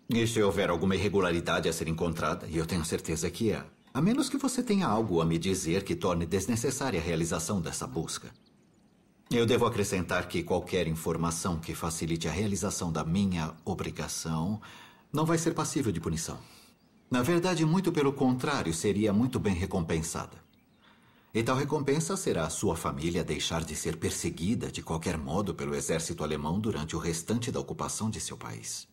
E 0.09 0.27
se 0.27 0.41
houver 0.41 0.69
alguma 0.69 0.95
irregularidade 0.95 1.69
a 1.69 1.73
ser 1.73 1.87
encontrada, 1.87 2.45
e 2.47 2.57
eu 2.57 2.65
tenho 2.65 2.83
certeza 2.83 3.29
que 3.29 3.53
há, 3.53 3.65
a 3.93 4.01
menos 4.01 4.29
que 4.29 4.37
você 4.37 4.61
tenha 4.61 4.85
algo 4.85 5.21
a 5.21 5.25
me 5.25 5.37
dizer 5.37 5.83
que 5.83 5.95
torne 5.95 6.25
desnecessária 6.25 6.99
a 6.99 7.03
realização 7.03 7.61
dessa 7.61 7.87
busca. 7.87 8.31
Eu 9.33 9.45
devo 9.45 9.65
acrescentar 9.65 10.27
que 10.27 10.43
qualquer 10.43 10.87
informação 10.87 11.57
que 11.57 11.73
facilite 11.73 12.27
a 12.27 12.31
realização 12.31 12.91
da 12.91 13.01
minha 13.01 13.53
obrigação 13.63 14.59
não 15.11 15.25
vai 15.25 15.37
ser 15.37 15.53
passível 15.53 15.89
de 15.89 16.01
punição. 16.01 16.37
Na 17.09 17.23
verdade, 17.23 17.65
muito 17.65 17.93
pelo 17.93 18.11
contrário, 18.11 18.73
seria 18.73 19.13
muito 19.13 19.39
bem 19.39 19.53
recompensada. 19.53 20.37
E 21.33 21.41
tal 21.41 21.55
recompensa 21.55 22.17
será 22.17 22.45
a 22.45 22.49
sua 22.49 22.75
família 22.75 23.23
deixar 23.23 23.63
de 23.63 23.73
ser 23.73 23.95
perseguida 23.95 24.69
de 24.69 24.81
qualquer 24.81 25.17
modo 25.17 25.55
pelo 25.55 25.75
exército 25.75 26.25
alemão 26.25 26.59
durante 26.59 26.93
o 26.93 26.99
restante 26.99 27.49
da 27.53 27.59
ocupação 27.61 28.09
de 28.09 28.19
seu 28.19 28.35
país. 28.35 28.90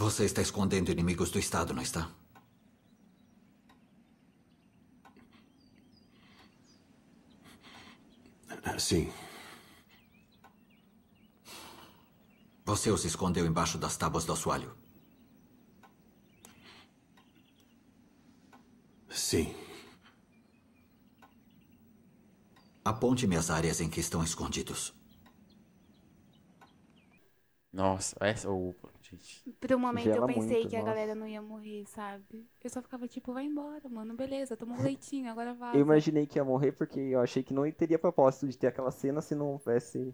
Você 0.00 0.24
está 0.24 0.40
escondendo 0.40 0.90
inimigos 0.90 1.30
do 1.30 1.38
Estado, 1.38 1.74
não 1.74 1.82
está? 1.82 2.10
Sim. 8.78 9.12
Você 12.64 12.90
os 12.90 13.04
escondeu 13.04 13.44
embaixo 13.44 13.76
das 13.76 13.94
tábuas 13.98 14.24
do 14.24 14.32
assoalho. 14.32 14.74
Sim. 19.10 19.54
Aponte-me 22.82 23.36
as 23.36 23.50
áreas 23.50 23.82
em 23.82 23.90
que 23.90 24.00
estão 24.00 24.24
escondidos. 24.24 24.94
Nossa, 27.70 28.16
essa. 28.18 28.48
Gente. 29.10 29.46
Por 29.60 29.72
um 29.72 29.78
momento 29.78 30.16
eu 30.16 30.22
Gela 30.22 30.28
pensei 30.30 30.66
muito, 30.66 30.68
que 30.68 30.76
a 30.76 30.82
nossa. 30.82 30.82
galera 30.82 31.14
não 31.14 31.26
ia 31.26 31.40
morrer, 31.42 31.84
sabe? 31.86 32.48
Eu 32.62 32.70
só 32.70 32.82
ficava 32.82 33.06
tipo, 33.08 33.32
vai 33.32 33.44
embora, 33.44 33.88
mano. 33.88 34.14
Beleza, 34.14 34.56
toma 34.56 34.74
um 34.76 34.80
leitinho, 34.82 35.30
agora 35.30 35.54
vai. 35.54 35.70
Eu 35.72 35.80
imaginei 35.80 36.26
que 36.26 36.38
ia 36.38 36.44
morrer 36.44 36.72
porque 36.72 36.98
eu 36.98 37.20
achei 37.20 37.42
que 37.42 37.54
não 37.54 37.70
teria 37.72 37.98
propósito 37.98 38.48
de 38.48 38.58
ter 38.58 38.66
aquela 38.68 38.90
cena 38.90 39.20
se 39.20 39.34
não 39.34 39.48
houvesse 39.52 40.12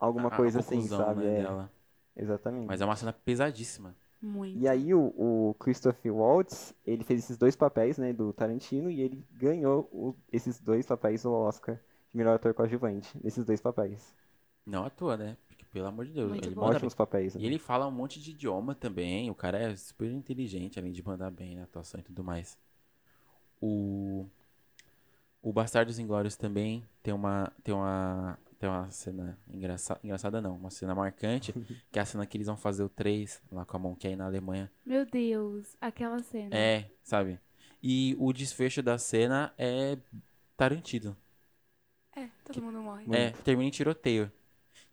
alguma 0.00 0.30
A- 0.30 0.48
a 0.48 0.52
coisa 0.52 0.60
assim, 0.60 0.88
conclusão, 0.88 0.88
sabe? 0.88 1.24
né, 1.24 1.30
É, 1.30 1.48
dela. 1.48 1.72
exatamente. 2.16 2.66
Mas 2.66 2.80
é 2.80 2.84
uma 2.84 2.96
cena 2.96 3.12
pesadíssima. 3.12 3.96
Muito. 4.20 4.62
E 4.62 4.68
aí 4.68 4.94
o, 4.94 5.14
o 5.50 5.54
Christopher 5.56 6.14
Waltz, 6.14 6.74
ele 6.86 7.04
fez 7.04 7.20
esses 7.24 7.38
dois 7.38 7.56
papéis, 7.56 7.98
né, 7.98 8.12
do 8.12 8.32
Tarantino, 8.32 8.90
e 8.90 9.00
ele 9.02 9.24
ganhou 9.32 9.88
o- 9.92 10.16
esses 10.32 10.60
dois 10.60 10.86
papéis 10.86 11.24
no 11.24 11.32
Oscar 11.32 11.76
de 11.76 12.18
melhor 12.18 12.36
ator 12.36 12.54
coadjuvante, 12.54 13.10
nesses 13.24 13.44
dois 13.44 13.60
papéis. 13.60 14.14
Não 14.66 14.84
à 14.84 14.90
toa, 14.90 15.16
né? 15.16 15.36
Pelo 15.76 15.88
amor 15.88 16.06
de 16.06 16.12
Deus, 16.12 16.30
Muito 16.30 16.48
ele 16.48 16.54
bom. 16.54 16.62
bem. 16.62 16.70
Ótimos 16.70 16.94
papéis. 16.94 17.34
né? 17.34 17.42
E 17.42 17.44
ele 17.44 17.58
fala 17.58 17.86
um 17.86 17.90
monte 17.90 18.18
de 18.18 18.30
idioma 18.30 18.74
também. 18.74 19.30
O 19.30 19.34
cara 19.34 19.58
é 19.58 19.76
super 19.76 20.10
inteligente, 20.10 20.78
além 20.78 20.90
de 20.90 21.06
mandar 21.06 21.30
bem 21.30 21.54
na 21.54 21.64
atuação 21.64 22.00
e 22.00 22.02
tudo 22.02 22.24
mais. 22.24 22.56
O. 23.60 24.24
O 25.42 25.52
Bastardos 25.52 25.98
Inglórios 25.98 26.34
também 26.34 26.82
tem 27.02 27.12
uma. 27.12 27.52
Tem 27.62 27.74
uma. 27.74 28.38
Tem 28.58 28.70
uma 28.70 28.90
cena 28.90 29.38
engraçada. 29.52 30.00
Engraçada 30.02 30.40
não, 30.40 30.56
uma 30.56 30.70
cena 30.70 30.94
marcante. 30.94 31.52
que 31.92 31.98
é 31.98 32.00
a 32.00 32.06
cena 32.06 32.24
que 32.24 32.38
eles 32.38 32.46
vão 32.46 32.56
fazer 32.56 32.82
o 32.82 32.88
3 32.88 33.42
lá 33.52 33.66
com 33.66 33.76
a 33.76 33.80
Monkey 33.80 34.16
na 34.16 34.24
Alemanha. 34.24 34.72
Meu 34.82 35.04
Deus, 35.04 35.76
aquela 35.78 36.22
cena. 36.22 36.56
É, 36.56 36.90
sabe? 37.04 37.38
E 37.82 38.16
o 38.18 38.32
desfecho 38.32 38.82
da 38.82 38.96
cena 38.96 39.52
é 39.58 39.98
Tarantino. 40.56 41.14
É, 42.16 42.30
todo 42.46 42.62
mundo 42.62 42.80
morre. 42.80 43.04
É, 43.14 43.32
termina 43.44 43.68
em 43.68 43.70
tiroteio. 43.70 44.32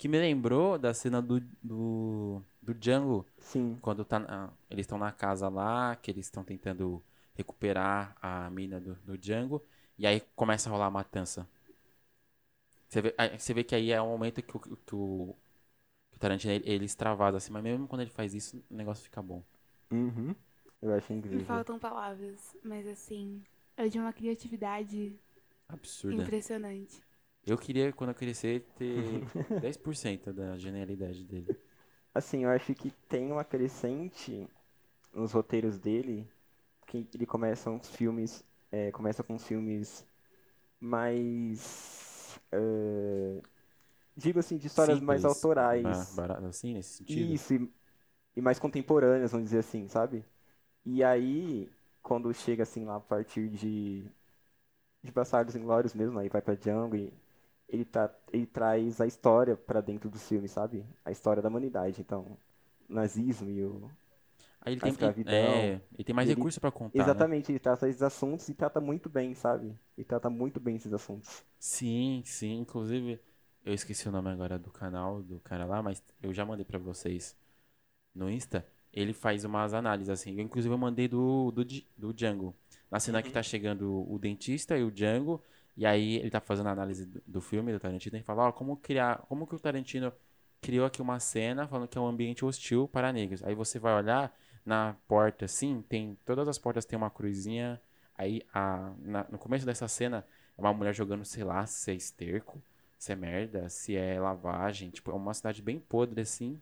Que 0.03 0.09
me 0.09 0.19
lembrou 0.19 0.77
da 0.77 0.93
cena 0.93 1.21
do, 1.21 1.39
do, 1.63 2.41
do 2.61 2.73
Django, 2.73 3.25
Sim, 3.39 3.81
quando 3.81 4.03
tá 4.03 4.19
na- 4.19 4.51
eles 4.69 4.83
estão 4.83 4.97
na 4.97 5.13
casa 5.13 5.47
lá, 5.47 5.95
que 5.95 6.11
eles 6.11 6.25
estão 6.25 6.43
tentando 6.43 7.01
recuperar 7.33 8.13
a 8.21 8.49
mina 8.49 8.81
do, 8.81 8.95
do 8.95 9.17
Django, 9.17 9.63
e 9.97 10.05
aí 10.05 10.19
começa 10.35 10.67
a 10.69 10.73
rolar 10.73 10.87
a 10.87 10.91
matança. 10.91 11.47
Você 12.87 13.01
vê, 13.01 13.13
você 13.37 13.53
vê 13.53 13.63
que 13.63 13.75
aí 13.75 13.91
é 13.91 14.01
o 14.01 14.07
momento 14.07 14.41
que 14.41 14.55
o, 14.55 14.59
que 14.59 14.95
o, 14.95 15.35
que 16.11 16.17
o 16.17 16.19
Tarantino 16.19 16.53
ele, 16.53 16.63
ele 16.69 16.85
extravasa 16.85 17.37
assim, 17.37 17.51
mas 17.53 17.63
mesmo 17.63 17.87
quando 17.87 18.01
ele 18.01 18.11
faz 18.11 18.33
isso, 18.35 18.63
o 18.69 18.75
negócio 18.75 19.03
fica 19.05 19.21
bom. 19.21 19.43
uhum. 19.91 20.35
eu 20.81 20.93
acho 20.93 21.13
Me 21.29 21.37
incrível. 21.37 21.41
faltam 21.41 21.77
palavras, 21.79 22.55
mas 22.63 22.87
assim, 22.87 23.43
é 23.75 23.89
de 23.89 23.99
uma 23.99 24.13
criatividade 24.13 25.19
Absurda. 25.67 26.31
impressionante. 26.31 27.03
Eu 27.45 27.57
queria, 27.57 27.91
quando 27.93 28.09
eu 28.11 28.15
crescer, 28.15 28.61
ter 28.75 29.29
10% 29.59 30.33
da 30.33 30.57
genialidade 30.57 31.23
dele. 31.23 31.49
Assim, 32.13 32.43
eu 32.43 32.49
acho 32.51 32.73
que 32.75 32.91
tem 33.09 33.31
uma 33.31 33.43
crescente 33.43 34.47
nos 35.13 35.31
roteiros 35.33 35.79
dele, 35.79 36.27
que 36.87 37.07
ele 37.13 37.25
começa 37.25 37.69
uns 37.71 37.89
filmes, 37.89 38.43
é, 38.71 38.91
começa 38.91 39.23
com 39.23 39.39
filmes 39.39 40.05
mais, 40.79 42.39
eh, 42.51 43.41
digo 44.17 44.39
assim, 44.39 44.57
de 44.57 44.67
histórias 44.67 45.01
mais 45.01 45.25
Simples, 45.25 45.25
autorais. 45.25 45.81
ba- 45.81 46.05
barato, 46.11 46.45
assim, 46.47 46.73
nesse 46.73 46.97
sentido. 46.97 47.39
Isso, 47.39 47.53
e, 47.55 47.71
e 48.37 48.41
mais 48.41 48.59
contemporâneas, 48.59 49.31
vamos 49.33 49.45
dizer 49.47 49.59
assim, 49.59 49.87
sabe? 49.89 50.25
E 50.85 51.03
aí, 51.03 51.71
quando 52.03 52.33
chega 52.33 52.63
assim 52.63 52.85
lá 52.85 52.97
a 52.97 53.01
partir 53.01 53.49
de, 53.49 54.05
de 55.03 55.11
Bastardos 55.11 55.55
Inglórios 55.55 55.93
mesmo, 55.93 56.19
aí 56.19 56.29
vai 56.29 56.41
pra 56.41 56.55
Django 56.55 56.95
e 56.95 57.13
ele, 57.69 57.85
tá, 57.85 58.13
ele 58.31 58.45
traz 58.45 59.01
a 59.01 59.07
história 59.07 59.55
pra 59.57 59.81
dentro 59.81 60.09
do 60.09 60.19
filme, 60.19 60.47
sabe? 60.47 60.85
A 61.05 61.11
história 61.11 61.41
da 61.41 61.49
humanidade, 61.49 62.01
então, 62.01 62.37
o 62.89 62.93
nazismo 62.93 63.49
e 63.49 63.63
o... 63.65 63.91
Aí 64.61 64.73
ele 64.73 64.81
a 64.81 64.87
tem, 64.89 64.89
escravidão. 64.89 65.21
é, 65.25 65.81
ele 65.93 66.03
tem 66.03 66.15
mais 66.15 66.27
Ele- 66.27 66.29
recurso 66.29 66.59
pra 66.59 66.71
contar, 66.71 67.13
né? 67.13 67.27
Exatamente, 67.27 67.51
ele 67.51 67.59
trata 67.59 67.89
esses 67.89 68.01
assuntos 68.03 68.47
e 68.49 68.53
trata 68.53 68.79
muito 68.81 69.09
bem, 69.09 69.33
sabe? 69.35 69.77
Ele 69.97 70.05
trata 70.05 70.29
muito 70.29 70.59
bem 70.59 70.75
esses 70.77 70.93
assuntos. 70.93 71.43
Sim, 71.59 72.23
sim. 72.25 72.57
Inclusive, 72.59 73.19
eu 73.63 73.73
esqueci 73.73 74.07
o 74.07 74.11
nome 74.11 74.29
agora 74.29 74.59
do 74.59 74.69
canal 74.71 75.23
do 75.23 75.39
cara 75.39 75.65
lá, 75.65 75.81
mas 75.81 76.03
eu 76.21 76.33
já 76.33 76.45
mandei 76.45 76.65
pra 76.65 76.77
vocês 76.77 77.35
no 78.15 78.29
Insta. 78.29 78.67
Ele 78.93 79.13
faz 79.13 79.45
umas 79.45 79.73
análises 79.73 80.09
assim. 80.09 80.33
Eu, 80.35 80.41
inclusive, 80.43 80.73
eu 80.73 80.77
mandei 80.79 81.07
do, 81.07 81.51
do, 81.51 81.65
do 81.97 82.13
Django. 82.13 82.55
Na 82.91 82.99
cena 82.99 83.23
que 83.23 83.31
tá 83.31 83.43
chegando 83.43 84.09
o 84.11 84.19
dentista 84.19 84.77
e 84.77 84.83
o 84.83 84.91
Django. 84.91 85.43
E 85.75 85.85
aí 85.85 86.17
ele 86.17 86.29
tá 86.29 86.39
fazendo 86.39 86.67
a 86.69 86.71
análise 86.71 87.05
do, 87.27 87.41
filme 87.41 87.71
do 87.71 87.79
Tarantino 87.79 88.17
e 88.17 88.23
fala, 88.23 88.43
ó, 88.47 88.51
como 88.51 88.77
criar, 88.77 89.17
como 89.27 89.47
que 89.47 89.55
o 89.55 89.59
Tarantino 89.59 90.13
criou 90.61 90.85
aqui 90.85 91.01
uma 91.01 91.19
cena 91.19 91.67
falando 91.67 91.87
que 91.87 91.97
é 91.97 92.01
um 92.01 92.07
ambiente 92.07 92.45
hostil 92.45 92.87
para 92.87 93.11
negros. 93.11 93.43
Aí 93.43 93.55
você 93.55 93.79
vai 93.79 93.93
olhar 93.93 94.33
na 94.65 94.95
porta, 95.07 95.45
assim, 95.45 95.81
tem 95.89 96.17
todas 96.25 96.47
as 96.47 96.57
portas 96.57 96.85
tem 96.85 96.95
uma 96.97 97.09
cruzinha. 97.09 97.81
Aí 98.17 98.41
a, 98.53 98.93
na- 98.99 99.25
no 99.29 99.37
começo 99.37 99.65
dessa 99.65 99.87
cena 99.87 100.25
é 100.57 100.61
uma 100.61 100.73
mulher 100.73 100.93
jogando, 100.93 101.25
sei 101.25 101.43
lá, 101.43 101.65
se 101.65 101.91
é 101.91 101.95
esterco, 101.95 102.61
se 102.97 103.11
é 103.11 103.15
merda, 103.15 103.67
se 103.69 103.95
é 103.95 104.19
lavagem. 104.19 104.89
Tipo, 104.91 105.11
é 105.11 105.15
uma 105.15 105.33
cidade 105.33 105.61
bem 105.61 105.79
podre 105.79 106.21
assim. 106.21 106.61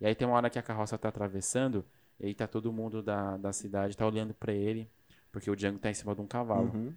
E 0.00 0.06
aí 0.06 0.14
tem 0.14 0.26
uma 0.26 0.36
hora 0.36 0.50
que 0.50 0.58
a 0.58 0.62
carroça 0.62 0.98
tá 0.98 1.08
atravessando, 1.08 1.84
e 2.20 2.26
aí 2.26 2.34
tá 2.34 2.46
todo 2.46 2.72
mundo 2.72 3.02
da, 3.02 3.36
da 3.36 3.52
cidade, 3.52 3.96
tá 3.96 4.06
olhando 4.06 4.34
pra 4.34 4.52
ele, 4.52 4.88
porque 5.30 5.50
o 5.50 5.56
Django 5.56 5.78
tá 5.78 5.90
em 5.90 5.94
cima 5.94 6.14
de 6.14 6.20
um 6.20 6.26
cavalo. 6.26 6.74
Uhum, 6.74 6.96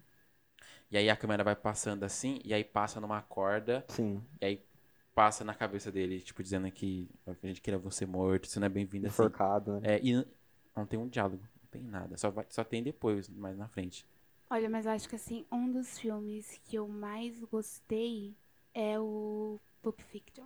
E 0.91 0.97
aí 0.97 1.09
a 1.09 1.15
câmera 1.15 1.43
vai 1.43 1.55
passando 1.55 2.03
assim, 2.03 2.39
e 2.43 2.53
aí 2.53 2.63
passa 2.63 2.99
numa 3.01 3.21
corda, 3.21 3.83
sim, 3.87 4.21
e 4.39 4.45
aí 4.45 4.65
passa 5.13 5.43
na 5.43 5.53
cabeça 5.53 5.91
dele, 5.91 6.21
tipo, 6.21 6.43
dizendo 6.43 6.69
que 6.71 7.09
a 7.25 7.47
gente 7.47 7.61
queria 7.61 7.79
você 7.79 8.05
morto, 8.05 8.47
você 8.47 8.59
não 8.59 8.67
é 8.67 8.69
bem-vindo 8.69 9.07
assim. 9.07 9.23
enforcado, 9.23 9.79
né? 9.79 9.95
É, 9.95 9.99
e 10.03 10.25
não 10.75 10.85
tem 10.85 10.99
um 10.99 11.07
diálogo, 11.07 11.41
não 11.61 11.69
tem 11.69 11.83
nada, 11.83 12.17
só, 12.17 12.29
vai, 12.29 12.45
só 12.49 12.63
tem 12.63 12.83
depois, 12.83 13.27
mais 13.29 13.57
na 13.57 13.67
frente. 13.67 14.05
Olha, 14.49 14.69
mas 14.69 14.85
eu 14.85 14.91
acho 14.91 15.09
que 15.09 15.15
assim, 15.15 15.45
um 15.51 15.71
dos 15.71 15.97
filmes 15.97 16.61
que 16.65 16.75
eu 16.75 16.87
mais 16.87 17.43
gostei 17.45 18.35
é 18.73 18.99
o 18.99 19.59
Pulp 19.81 19.99
Fiction. 20.01 20.45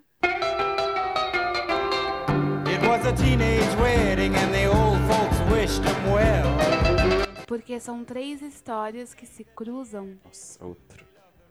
It 2.66 2.88
was 2.88 3.06
a 3.06 3.14
teenage 3.14 3.76
wedding 3.78 4.34
and 4.36 4.54
the 4.54 4.68
old 4.68 5.00
folks 5.12 5.40
wished 5.52 5.84
him 5.84 6.12
well. 6.14 7.29
Porque 7.50 7.80
são 7.80 8.06
três 8.06 8.44
histórias 8.44 9.16
que 9.16 9.26
se 9.26 9.44
cruzam 9.44 10.20
Nossa, 10.24 10.64
outro. 10.64 11.04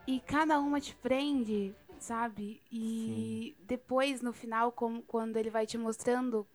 e 0.06 0.20
cada 0.20 0.60
uma 0.60 0.80
te 0.80 0.94
prende, 0.94 1.74
sabe? 1.98 2.62
E 2.70 3.56
depois, 3.66 4.22
no 4.22 4.32
final, 4.32 4.70
como, 4.70 5.02
quando 5.02 5.36
ele 5.36 5.50
vai 5.50 5.66
te 5.66 5.76
mostrando 5.76 6.46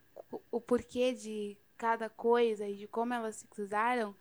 o, 0.50 0.62
porquê 0.62 1.12
de 1.12 1.58
cada 1.78 2.10
coisa 2.10 2.66
e 2.66 2.78
de 2.78 2.88
como 2.88 3.14
elas 3.14 3.36
se 3.36 3.48
cruzaram, 3.48 4.16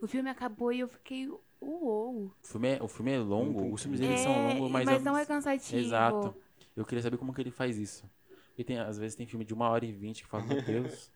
o 0.00 0.06
filme 0.06 0.30
acabou 0.30 0.72
e 0.72 0.78
eu 0.78 0.88
fiquei, 0.88 1.28
uou. 1.60 2.26
O 2.26 2.46
filme 2.46 2.68
é, 2.68 2.80
o 2.80 2.86
filme 2.86 3.10
é 3.10 3.18
longo, 3.18 3.74
os 3.74 3.82
filmes 3.82 4.00
É, 4.00 4.04
deles 4.04 4.20
são 4.20 4.32
longos, 4.32 4.70
mas, 4.70 4.84
mas 4.84 5.02
não 5.02 5.18
é 5.18 5.26
cansativo. 5.26 5.80
Exato. 5.80 6.32
Eu 6.76 6.84
queria 6.84 7.02
saber 7.02 7.16
como 7.16 7.34
que 7.34 7.40
ele 7.40 7.50
faz 7.50 7.76
isso. 7.76 8.08
E 8.56 8.62
tem, 8.62 8.78
às 8.78 8.98
vezes 8.98 9.16
tem 9.16 9.26
filme 9.26 9.44
de 9.44 9.52
uma 9.52 9.68
hora 9.68 9.84
e 9.84 9.90
vinte 9.90 10.22
que 10.22 10.28
fala, 10.28 10.44
meu 10.44 10.62
Deus, 10.62 11.10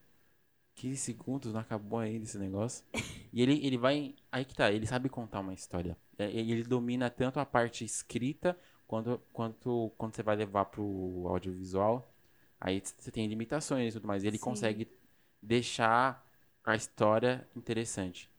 15 0.78 0.96
segundos, 0.96 1.52
não 1.52 1.60
acabou 1.60 1.98
ainda 1.98 2.24
esse 2.24 2.38
negócio. 2.38 2.84
E 3.32 3.42
ele, 3.42 3.64
ele 3.66 3.76
vai. 3.76 4.14
Aí 4.30 4.44
que 4.44 4.54
tá, 4.54 4.70
ele 4.70 4.86
sabe 4.86 5.08
contar 5.08 5.40
uma 5.40 5.52
história. 5.52 5.96
É, 6.16 6.30
Ele 6.30 6.62
domina 6.62 7.10
tanto 7.10 7.40
a 7.40 7.44
parte 7.46 7.84
escrita 7.84 8.56
quanto, 8.86 9.20
quanto 9.32 9.92
quando 9.98 10.14
você 10.14 10.22
vai 10.22 10.36
levar 10.36 10.66
pro 10.66 11.26
audiovisual. 11.28 12.08
Aí 12.60 12.80
você 12.80 13.10
tem 13.10 13.26
limitações 13.26 13.90
e 13.90 13.96
tudo 13.98 14.06
mais. 14.06 14.24
Ele 14.24 14.38
Sim. 14.38 14.44
consegue 14.44 14.88
deixar 15.42 16.24
a 16.64 16.74
história 16.76 17.46
interessante. 17.56 18.30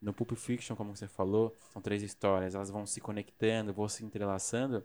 No 0.00 0.14
Pulp 0.14 0.32
Fiction, 0.32 0.76
como 0.76 0.96
você 0.96 1.06
falou, 1.08 1.54
são 1.72 1.82
três 1.82 2.02
histórias, 2.02 2.54
elas 2.54 2.70
vão 2.70 2.86
se 2.86 3.00
conectando, 3.00 3.72
vão 3.72 3.88
se 3.88 4.02
entrelaçando, 4.04 4.82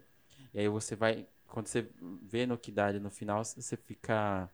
e 0.52 0.60
aí 0.60 0.68
você 0.68 0.94
vai, 0.94 1.26
quando 1.48 1.68
você 1.68 1.88
vê 2.22 2.46
no 2.46 2.58
que 2.58 2.70
dá 2.70 2.86
ali 2.86 3.00
no 3.00 3.10
final, 3.10 3.42
você 3.42 3.76
fica, 3.78 4.50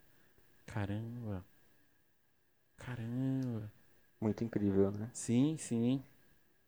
caramba, 0.67 1.45
caramba, 2.85 3.71
Muito 4.21 4.43
incrível, 4.45 4.91
né? 4.91 5.11
sim, 5.13 5.57
sim, 5.59 6.03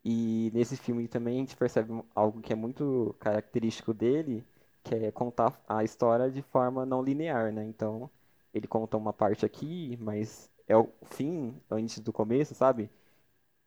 E 0.03 0.51
nesse 0.53 0.77
filme 0.77 1.07
também 1.07 1.37
a 1.37 1.39
gente 1.41 1.55
percebe 1.57 1.91
algo 2.15 2.41
que 2.41 2.53
é 2.53 2.55
muito 2.55 3.15
característico 3.19 3.93
dele, 3.93 4.45
que 4.83 4.95
é 4.95 5.11
contar 5.11 5.61
a 5.67 5.83
história 5.83 6.31
de 6.31 6.41
forma 6.43 6.85
não 6.85 7.03
linear, 7.03 7.51
né? 7.53 7.65
Então, 7.65 8.09
ele 8.53 8.67
conta 8.67 8.97
uma 8.97 9.13
parte 9.13 9.45
aqui, 9.45 9.97
mas 10.01 10.49
é 10.67 10.77
o 10.77 10.89
fim 11.05 11.55
antes 11.71 11.99
do 11.99 12.13
começo, 12.13 12.55
sabe? 12.55 12.89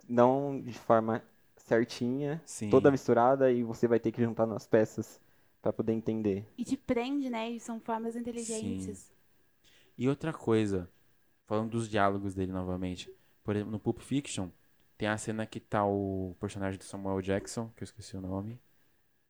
Não 0.09 0.61
de 0.61 0.73
forma 0.75 1.23
certinha, 1.57 2.43
Sim. 2.45 2.71
toda 2.71 2.91
misturada 2.91 3.53
e 3.53 3.63
você 3.65 3.89
vai 3.89 4.01
ter 4.01 4.13
que 4.13 4.23
juntar 4.23 4.47
nas 4.47 4.67
peças 4.67 5.21
pra 5.63 5.73
poder 5.73 5.93
entender. 5.95 6.47
E 6.59 6.65
te 6.65 6.77
prende, 6.77 7.31
né? 7.31 7.51
E 7.53 7.59
são 7.59 7.81
formas 7.81 8.15
inteligentes. 8.15 9.11
E 9.99 10.09
outra 10.09 10.33
coisa, 10.33 10.89
falando 11.49 11.73
dos 11.73 11.91
diálogos 11.91 12.35
dele 12.35 12.53
novamente. 12.53 13.13
Por 13.45 13.57
exemplo, 13.57 13.73
no 13.73 13.81
Pulp 13.81 14.01
Fiction, 14.01 14.51
tem 14.99 15.09
a 15.09 15.19
cena 15.19 15.47
que 15.47 15.61
tá 15.61 15.87
o 15.87 16.37
personagem 16.41 16.79
do 16.79 16.85
Samuel 16.85 17.23
Jackson, 17.23 17.71
que 17.77 17.85
eu 17.85 17.87
esqueci 17.87 18.17
o 18.19 18.23
nome, 18.23 18.61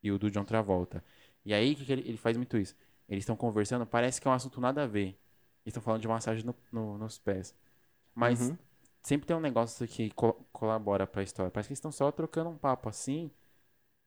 e 0.03 0.11
o 0.13 0.19
do 0.19 0.31
John 0.31 0.45
Travolta. 0.45 1.05
E 1.45 1.55
aí, 1.55 1.73
o 1.75 1.77
que 1.77 1.85
que 1.85 1.93
ele, 1.93 2.09
ele 2.09 2.19
faz 2.19 2.37
muito 2.37 2.57
isso? 2.59 2.77
Eles 3.09 3.23
estão 3.23 3.37
conversando, 3.37 3.87
parece 3.87 4.21
que 4.21 4.29
é 4.29 4.31
um 4.31 4.35
assunto 4.35 4.61
nada 4.61 4.85
a 4.85 4.87
ver. 4.87 5.09
Eles 5.09 5.69
estão 5.69 5.83
falando 5.83 6.03
de 6.03 6.09
massagem 6.09 6.45
no- 6.45 6.55
no- 6.73 6.99
nos 6.99 7.19
pés. 7.19 7.55
Mas 8.15 8.41
Uhum. 8.41 8.59
sempre 9.03 9.27
tem 9.27 9.37
um 9.37 9.41
negócio 9.41 9.87
que 9.89 10.11
co- 10.13 10.47
colabora 10.53 11.07
pra 11.07 11.23
história. 11.23 11.51
Parece 11.51 11.69
que 11.69 11.73
eles 11.73 11.79
estão 11.79 11.93
só 11.93 12.13
trocando 12.13 12.51
um 12.51 12.59
papo 12.59 12.89
assim, 12.89 13.31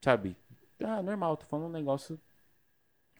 sabe? 0.04 0.36
Ah, 0.80 1.02
normal, 1.02 1.36
tô 1.38 1.46
falando 1.46 1.68
um 1.68 1.72
negócio 1.72 2.20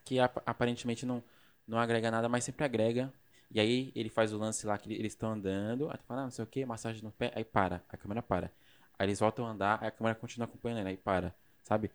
que 0.04 0.18
ap- 0.18 0.42
aparentemente 0.46 1.06
não, 1.06 1.22
não 1.66 1.78
agrega 1.78 2.10
nada, 2.10 2.28
mas 2.28 2.44
sempre 2.44 2.64
agrega. 2.64 3.12
E 3.52 3.60
aí 3.60 3.92
ele 3.94 4.08
faz 4.08 4.32
o 4.32 4.38
lance 4.38 4.66
lá 4.66 4.76
que 4.78 4.88
ele- 4.88 4.98
eles 5.00 5.12
estão 5.12 5.32
andando, 5.32 5.90
aí 5.90 5.96
tu 5.98 6.04
fala, 6.04 6.22
ah, 6.22 6.24
não 6.24 6.30
sei 6.30 6.44
o 6.44 6.48
que, 6.48 6.64
massagem 6.66 7.02
no 7.02 7.12
pé, 7.12 7.32
aí 7.34 7.44
para, 7.44 7.82
a 7.88 7.96
câmera 7.96 8.22
para. 8.22 8.52
Aí 8.98 9.06
eles 9.06 9.20
voltam 9.20 9.46
a 9.46 9.50
andar, 9.50 9.78
aí 9.82 9.88
a 9.88 9.90
câmera 9.90 10.14
continua 10.16 10.46
acompanhando 10.46 10.80
ele, 10.80 10.88
aí 10.90 10.96
para, 10.96 11.34
sabe? 11.62 11.90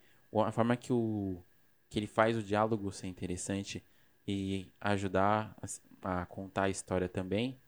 A 0.46 0.52
forma 0.52 0.76
que 0.78 0.94
o 0.94 1.44
que 1.90 1.98
ele 2.00 2.08
faz 2.08 2.36
o 2.38 2.44
diálogo 2.44 2.92
ser 2.92 3.08
interessante 3.08 3.84
e 4.28 4.72
ajudar 4.82 5.56
a, 6.04 6.22
a 6.22 6.26
contar 6.26 6.64
a 6.64 6.70
história 6.70 7.08
também 7.10 7.60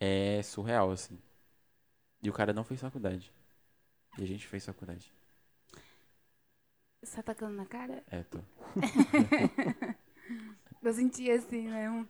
é 0.00 0.42
surreal, 0.42 0.90
assim. 0.90 1.18
E 2.22 2.28
o 2.28 2.32
cara 2.32 2.52
não 2.52 2.64
fez 2.64 2.80
faculdade. 2.80 3.32
E 4.18 4.22
a 4.22 4.26
gente 4.26 4.46
fez 4.46 4.64
faculdade. 4.66 5.12
Você 7.02 7.16
tá 7.16 7.22
tacando 7.22 7.56
na 7.56 7.64
cara? 7.66 8.02
É, 8.10 8.22
tô. 8.24 8.38
Eu 10.82 10.92
senti 10.92 11.30
assim, 11.30 11.68
né? 11.68 11.90
um- 11.90 12.06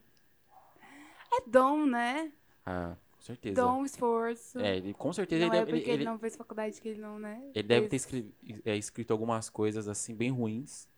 É 1.33 1.49
dom, 1.51 1.87
né? 1.87 2.33
Ah, 2.67 2.97
com 3.13 3.21
certeza. 3.23 3.57
Dom, 3.57 3.85
esforço. 3.85 4.59
É, 4.59 4.77
ele, 4.77 4.95
com 4.95 5.13
certeza 5.13 5.47
não 5.47 5.53
ele 5.53 5.57
é 5.57 5.61
deve, 5.65 5.71
porque 5.71 5.91
ele, 5.91 5.91
ele, 5.91 6.05
ele- 6.05 6.05
não 6.05 6.19
fez 6.19 6.37
faculdade 6.37 6.81
que 6.81 6.89
ele 6.89 7.01
não, 7.01 7.19
né? 7.19 7.41
ele 7.55 7.69
deve 7.69 7.89
ter 7.89 7.97
fez. 7.97 8.03
escri- 8.03 8.35
é, 8.65 8.77
escrito 8.77 9.13
algumas 9.13 9.49
coisas 9.51 9.89
assim 9.89 10.15
bem 10.15 10.31
ruins. 10.31 10.89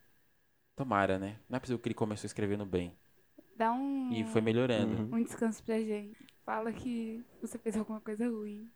Tomara, 0.76 1.18
né? 1.18 1.38
Não 1.48 1.56
é 1.58 1.60
possível 1.60 1.78
que 1.80 1.88
ele 1.88 1.94
começou 1.94 2.26
escrevendo 2.26 2.66
bem. 2.66 2.96
Dá 3.56 3.72
um, 3.72 4.10
E 4.12 4.24
foi 4.24 4.40
melhorando. 4.40 4.94
Uhum. 4.96 5.14
um 5.16 5.22
descanso 5.22 5.62
pra 5.62 5.78
gente. 5.80 6.16
Fala 6.44 6.72
que 6.72 7.22
você 7.40 7.58
fez 7.58 7.76
alguma 7.76 8.00
coisa 8.00 8.28
ruim. 8.28 8.68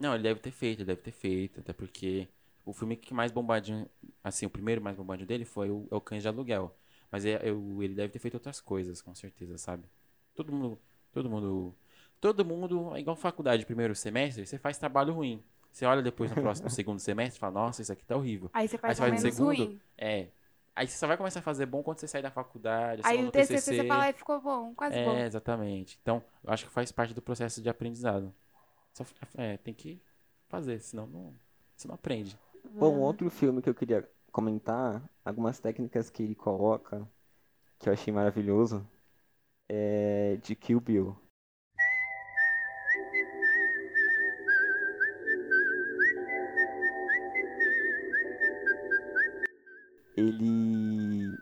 Não, 0.00 0.14
ele 0.14 0.22
deve 0.22 0.40
ter 0.40 0.50
feito, 0.50 0.80
ele 0.80 0.86
deve 0.86 1.00
ter 1.02 1.12
feito. 1.12 1.60
Até 1.60 1.72
porque 1.72 2.28
o 2.64 2.72
filme 2.72 2.96
que 2.96 3.14
mais 3.14 3.30
bombadinho, 3.32 3.88
assim, 4.22 4.46
o 4.46 4.50
primeiro 4.50 4.80
mais 4.82 4.96
bombadinho 4.96 5.26
dele 5.26 5.44
foi 5.44 5.70
o, 5.70 5.86
é 5.90 5.94
o 5.94 6.00
Cães 6.00 6.22
de 6.22 6.28
Aluguel. 6.28 6.76
Mas 7.10 7.24
é, 7.24 7.32
é 7.34 7.48
ele 7.48 7.94
deve 7.94 8.12
ter 8.12 8.18
feito 8.18 8.34
outras 8.34 8.60
coisas, 8.60 9.00
com 9.00 9.14
certeza, 9.14 9.56
sabe? 9.58 9.88
Todo 10.34 10.52
mundo, 10.52 10.78
todo 11.12 11.30
mundo, 11.30 11.74
todo 12.20 12.44
mundo, 12.44 12.96
é 12.96 13.00
igual 13.00 13.16
faculdade, 13.16 13.64
primeiro 13.66 13.94
semestre, 13.94 14.46
você 14.46 14.58
faz 14.58 14.78
trabalho 14.78 15.12
ruim. 15.14 15.42
Você 15.70 15.84
olha 15.86 16.02
depois 16.02 16.30
no 16.30 16.40
próximo, 16.40 16.68
no 16.68 16.70
segundo 16.74 16.98
semestre 17.00 17.36
e 17.36 17.40
fala, 17.40 17.54
nossa, 17.54 17.82
isso 17.82 17.92
aqui 17.92 18.04
tá 18.04 18.16
horrível. 18.16 18.48
Aí 18.52 18.68
você 18.68 18.78
faz 18.78 18.96
você 18.96 19.02
ao 19.02 19.08
faz 19.08 19.22
no 19.22 19.26
menos 19.26 19.36
segundo, 19.36 19.64
ruim. 19.64 19.80
É. 19.98 20.28
Aí 20.76 20.86
você 20.88 20.96
só 20.96 21.06
vai 21.06 21.16
começar 21.16 21.40
a 21.40 21.42
fazer 21.42 21.66
bom 21.66 21.82
quando 21.82 21.98
você 21.98 22.08
sair 22.08 22.22
da 22.22 22.30
faculdade, 22.30 23.02
Aí 23.04 23.16
segundo 23.16 23.28
o 23.28 23.32
TCC 23.32 23.76
você 23.76 23.86
fala, 23.86 24.04
"Ai, 24.04 24.12
ficou 24.12 24.40
bom, 24.40 24.74
quase 24.74 24.96
bom. 25.04 25.12
É, 25.12 25.26
exatamente. 25.26 25.98
Então, 26.02 26.22
eu 26.42 26.52
acho 26.52 26.66
que 26.66 26.72
faz 26.72 26.90
parte 26.90 27.14
do 27.14 27.22
processo 27.22 27.62
de 27.62 27.68
aprendizado. 27.68 28.34
Só, 28.92 29.04
é, 29.36 29.56
tem 29.58 29.72
que 29.74 30.00
fazer, 30.48 30.80
senão 30.80 31.06
não, 31.06 31.34
você 31.76 31.86
não 31.86 31.94
aprende. 31.94 32.36
Bom, 32.72 32.98
outro 32.98 33.28
filme 33.30 33.62
que 33.62 33.68
eu 33.68 33.74
queria 33.74 34.08
comentar, 34.32 35.02
algumas 35.24 35.60
técnicas 35.60 36.10
que 36.10 36.22
ele 36.22 36.34
coloca, 36.34 37.06
que 37.78 37.88
eu 37.88 37.92
achei 37.92 38.12
maravilhoso, 38.12 38.84
é 39.76 40.36
de 40.36 40.54
Kill 40.54 40.80
Bill. 40.80 41.16
Ele, 50.16 51.36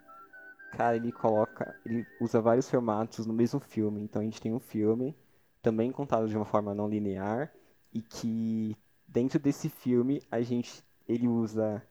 cara, 0.72 0.96
ele 0.96 1.12
coloca, 1.12 1.78
ele 1.84 2.06
usa 2.18 2.40
vários 2.40 2.70
formatos 2.70 3.26
no 3.26 3.34
mesmo 3.34 3.60
filme. 3.60 4.00
Então 4.00 4.22
a 4.22 4.24
gente 4.24 4.40
tem 4.40 4.52
um 4.52 4.60
filme 4.60 5.14
também 5.60 5.92
contado 5.92 6.26
de 6.26 6.36
uma 6.36 6.46
forma 6.46 6.74
não 6.74 6.88
linear 6.88 7.52
e 7.92 8.00
que 8.00 8.74
dentro 9.06 9.38
desse 9.38 9.68
filme 9.68 10.22
a 10.30 10.40
gente 10.40 10.82
ele 11.06 11.28
usa 11.28 11.82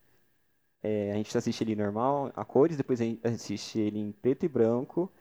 é, 0.84 1.12
a 1.12 1.16
gente 1.16 1.38
assiste 1.38 1.64
ele 1.64 1.76
normal, 1.76 2.32
a 2.36 2.44
cores, 2.44 2.78
depois 2.78 3.00
a 3.00 3.04
gente 3.04 3.26
assiste 3.28 3.80
ele 3.80 4.00
em 4.00 4.12
preto 4.12 4.46
e 4.46 4.50
branco. 4.50 5.12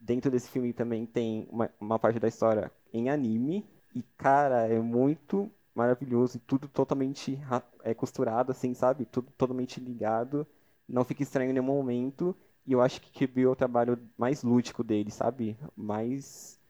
Dentro 0.00 0.30
desse 0.30 0.50
filme 0.50 0.72
também 0.72 1.06
tem 1.06 1.46
uma, 1.50 1.70
uma 1.80 1.98
parte 1.98 2.18
da 2.20 2.28
história 2.28 2.72
em 2.92 3.10
anime. 3.10 3.66
E, 3.94 4.02
cara, 4.16 4.66
é 4.68 4.80
muito 4.80 5.50
maravilhoso 5.74 6.36
e 6.38 6.40
tudo 6.40 6.68
totalmente 6.68 7.38
é, 7.84 7.94
costurado, 7.94 8.52
assim, 8.52 8.74
sabe? 8.74 9.04
Tudo 9.06 9.30
totalmente 9.36 9.80
ligado. 9.80 10.46
Não 10.88 11.04
fica 11.04 11.22
estranho 11.22 11.50
em 11.50 11.52
nenhum 11.54 11.66
momento. 11.66 12.36
E 12.66 12.72
eu 12.72 12.80
acho 12.82 13.00
que 13.00 13.10
Kill 13.10 13.28
Bill 13.28 13.48
é 13.50 13.52
o 13.52 13.56
trabalho 13.56 13.98
mais 14.18 14.42
lúdico 14.42 14.84
dele, 14.84 15.10
sabe? 15.10 15.56
Mais. 15.76 16.60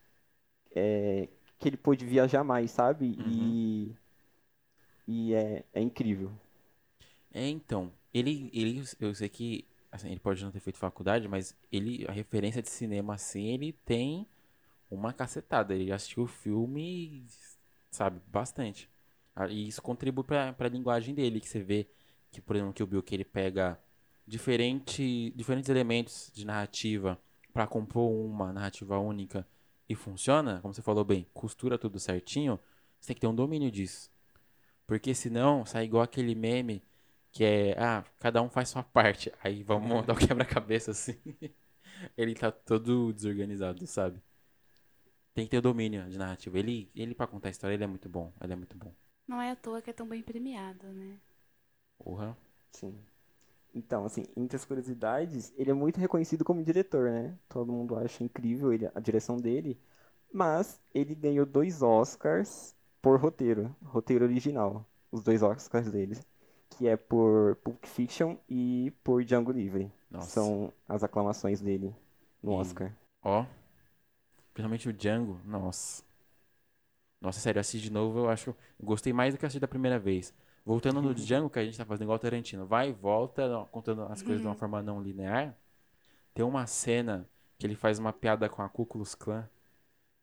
é, 0.75 1.29
que 1.59 1.69
ele 1.69 1.77
pôde 1.77 2.05
viajar 2.05 2.43
mais, 2.43 2.71
sabe? 2.71 3.17
E. 3.25 3.95
E 5.07 5.33
é, 5.35 5.63
é 5.73 5.79
incrível. 5.81 6.31
É, 7.33 7.47
então, 7.47 7.91
ele, 8.13 8.49
ele, 8.53 8.83
eu 8.99 9.13
sei 9.15 9.29
que, 9.29 9.65
assim, 9.91 10.09
ele 10.09 10.19
pode 10.19 10.43
não 10.43 10.51
ter 10.51 10.59
feito 10.59 10.77
faculdade, 10.79 11.27
mas 11.27 11.55
ele, 11.71 12.05
a 12.07 12.11
referência 12.11 12.61
de 12.61 12.69
cinema, 12.69 13.15
assim, 13.15 13.47
ele 13.47 13.73
tem 13.73 14.27
uma 14.89 15.13
cacetada. 15.13 15.73
Ele 15.75 15.91
assistiu 15.91 16.23
o 16.23 16.27
filme, 16.27 17.25
sabe, 17.89 18.21
bastante. 18.27 18.89
Ah, 19.35 19.47
E 19.47 19.67
isso 19.67 19.81
contribui 19.81 20.23
pra, 20.23 20.53
pra 20.53 20.69
linguagem 20.69 21.13
dele, 21.15 21.39
que 21.39 21.49
você 21.49 21.61
vê 21.63 21.87
que, 22.31 22.41
por 22.41 22.55
exemplo, 22.55 22.73
que 22.73 22.83
o 22.83 22.87
Bill, 22.87 23.03
que 23.03 23.15
ele 23.15 23.25
pega 23.25 23.79
diferente, 24.27 25.31
diferentes 25.35 25.69
elementos 25.69 26.31
de 26.33 26.45
narrativa 26.45 27.19
pra 27.53 27.67
compor 27.67 28.09
uma 28.11 28.53
narrativa 28.53 28.97
única 28.97 29.45
e 29.89 29.95
funciona, 29.95 30.59
como 30.61 30.73
você 30.73 30.81
falou 30.81 31.03
bem, 31.03 31.27
costura 31.33 31.77
tudo 31.77 31.99
certinho, 31.99 32.57
você 32.99 33.07
tem 33.07 33.15
que 33.15 33.21
ter 33.21 33.27
um 33.27 33.35
domínio 33.35 33.69
disso. 33.69 34.09
Porque 34.87 35.13
senão 35.13 35.65
sai 35.65 35.85
igual 35.85 36.03
aquele 36.03 36.35
meme 36.35 36.81
que 37.31 37.43
é, 37.43 37.75
ah, 37.79 38.03
cada 38.19 38.41
um 38.41 38.49
faz 38.49 38.69
sua 38.69 38.83
parte. 38.83 39.31
Aí 39.43 39.63
vamos 39.63 39.87
montar 39.87 40.13
o 40.13 40.15
quebra-cabeça 40.27 40.91
assim. 40.91 41.17
Ele 42.17 42.33
tá 42.35 42.51
todo 42.51 43.13
desorganizado, 43.13 43.85
sabe? 43.87 44.21
Tem 45.33 45.45
que 45.45 45.51
ter 45.51 45.59
o 45.59 45.61
domínio 45.61 46.09
de 46.09 46.17
narrativa. 46.17 46.57
Ele, 46.59 46.89
ele 46.95 47.15
para 47.15 47.27
contar 47.27 47.47
a 47.47 47.51
história, 47.51 47.73
ele 47.73 47.83
é 47.83 47.87
muito 47.87 48.09
bom. 48.09 48.33
Ele 48.41 48.53
é 48.53 48.55
muito 48.55 48.75
bom. 48.77 48.93
Não 49.27 49.41
é 49.41 49.51
à 49.51 49.55
toa 49.55 49.81
que 49.81 49.89
é 49.89 49.93
tão 49.93 50.07
bem 50.07 50.21
premiado, 50.21 50.87
né? 50.87 51.17
Porra. 51.97 52.37
Sim. 52.71 52.97
Então, 53.73 54.05
assim, 54.05 54.25
entre 54.35 54.57
as 54.57 54.65
curiosidades, 54.65 55.53
ele 55.57 55.71
é 55.71 55.73
muito 55.73 55.99
reconhecido 55.99 56.43
como 56.43 56.63
diretor, 56.63 57.09
né? 57.11 57.37
Todo 57.47 57.71
mundo 57.71 57.97
acha 57.97 58.23
incrível 58.23 58.73
ele, 58.73 58.89
a 58.93 58.99
direção 58.99 59.37
dele. 59.37 59.79
Mas 60.33 60.79
ele 60.93 61.15
ganhou 61.15 61.45
dois 61.45 61.81
Oscars 61.81 62.75
por 63.01 63.19
roteiro, 63.19 63.75
roteiro 63.83 64.25
original. 64.25 64.85
Os 65.11 65.23
dois 65.23 65.41
Oscars 65.43 65.89
dele. 65.91 66.17
Que 66.81 66.87
é 66.87 66.97
por 66.97 67.57
Pulp 67.57 67.85
Fiction 67.85 68.37
e 68.49 68.91
por 69.03 69.23
Django 69.23 69.51
Livre. 69.51 69.91
Nossa. 70.09 70.31
São 70.31 70.73
as 70.89 71.03
aclamações 71.03 71.61
dele 71.61 71.95
no 72.41 72.53
E- 72.53 72.55
Oscar. 72.55 72.91
Ó. 73.21 73.45
Principalmente 74.51 74.89
o 74.89 74.93
Django. 74.93 75.39
Nossa. 75.45 76.03
Nossa, 77.21 77.39
sério, 77.39 77.59
eu 77.59 77.61
assisti 77.61 77.87
de 77.87 77.93
novo, 77.93 78.17
eu 78.17 78.29
acho. 78.31 78.55
Gostei 78.81 79.13
mais 79.13 79.31
do 79.31 79.37
que 79.37 79.45
assisti 79.45 79.59
da 79.59 79.67
primeira 79.67 79.99
vez. 79.99 80.33
Voltando 80.65 81.03
no 81.03 81.13
Django, 81.13 81.51
que 81.51 81.59
a 81.59 81.63
gente 81.63 81.77
tá 81.77 81.85
fazendo 81.85 82.05
igual 82.05 82.15
o 82.15 82.19
Tarantino. 82.19 82.65
Vai 82.65 82.89
e 82.89 82.93
volta, 82.93 83.67
contando 83.71 84.01
as 84.05 84.23
coisas 84.23 84.41
de 84.41 84.47
uma 84.47 84.55
forma 84.55 84.81
não 84.81 84.99
linear. 85.03 85.55
Tem 86.33 86.43
uma 86.43 86.65
cena 86.65 87.29
que 87.59 87.67
ele 87.67 87.75
faz 87.75 87.99
uma 87.99 88.11
piada 88.11 88.49
com 88.49 88.63
a 88.63 88.67
Ku 88.69 88.87
Klux 88.87 89.13
Klan. 89.13 89.47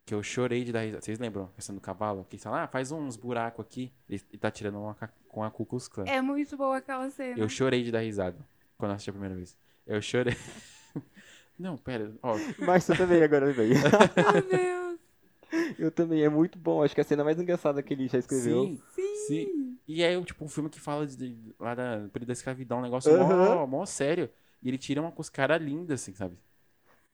Que 0.09 0.15
eu 0.15 0.23
chorei 0.23 0.65
de 0.65 0.73
dar 0.73 0.81
risada. 0.81 1.03
Vocês 1.03 1.19
lembram 1.19 1.45
a 1.45 1.49
questão 1.49 1.75
do 1.75 1.83
cavalo? 1.83 2.27
Que 2.31 2.39
fala, 2.39 2.63
ah, 2.63 2.67
faz 2.67 2.91
uns 2.91 3.15
buracos 3.15 3.63
aqui. 3.63 3.93
Ele 4.09 4.19
tá 4.41 4.51
tirando 4.51 4.79
uma 4.79 4.97
com 5.29 5.45
a 5.45 5.51
Ku 5.51 5.67
Klux 5.67 5.87
Klan. 5.87 6.05
É 6.07 6.23
muito 6.23 6.57
boa 6.57 6.79
aquela 6.79 7.11
cena. 7.11 7.39
Eu 7.39 7.47
chorei 7.47 7.85
de 7.85 7.93
dar 7.93 8.01
risada 8.01 8.39
quando 8.79 8.93
eu 8.93 8.95
assisti 8.95 9.11
a 9.11 9.13
primeira 9.13 9.35
vez. 9.35 9.55
Eu 9.87 10.01
chorei. 10.01 10.35
Não, 11.59 11.77
pera, 11.77 12.11
ó, 12.23 12.37
Mas 12.59 12.85
você 12.85 12.97
também 12.97 13.23
agora 13.23 13.53
veio. 13.53 13.75
Meu 14.41 14.43
Deus. 14.49 15.79
Eu 15.79 15.91
também, 15.91 16.23
é 16.23 16.29
muito 16.31 16.59
bom. 16.59 16.83
Acho 16.83 16.95
que 16.95 17.01
é 17.01 17.05
a 17.05 17.07
cena 17.07 17.23
mais 17.23 17.39
engraçada 17.39 17.83
que 17.83 17.93
ele 17.93 18.09
já 18.09 18.19
escreveu. 18.19 18.79
Sim, 18.95 19.15
sim. 19.27 19.79
E 19.87 20.03
é 20.03 20.19
tipo 20.23 20.43
um 20.43 20.49
filme 20.49 20.71
que 20.71 20.81
fala 20.81 21.07
de, 21.07 21.17
de- 21.17 21.55
lá 21.61 21.75
da 21.75 22.09
período 22.13 22.29
da 22.29 22.33
escravidão, 22.33 22.79
um 22.79 22.83
negócio 22.83 23.13
Aham. 23.15 23.57
mó, 23.57 23.67
mó 23.67 23.85
sério. 23.87 24.31
E 24.63 24.69
ele 24.69 24.79
tira 24.79 25.03
uma 25.03 25.13
com 25.13 25.21
os 25.21 25.31
linda, 25.61 25.95
assim, 25.95 26.15
sabe? 26.15 26.39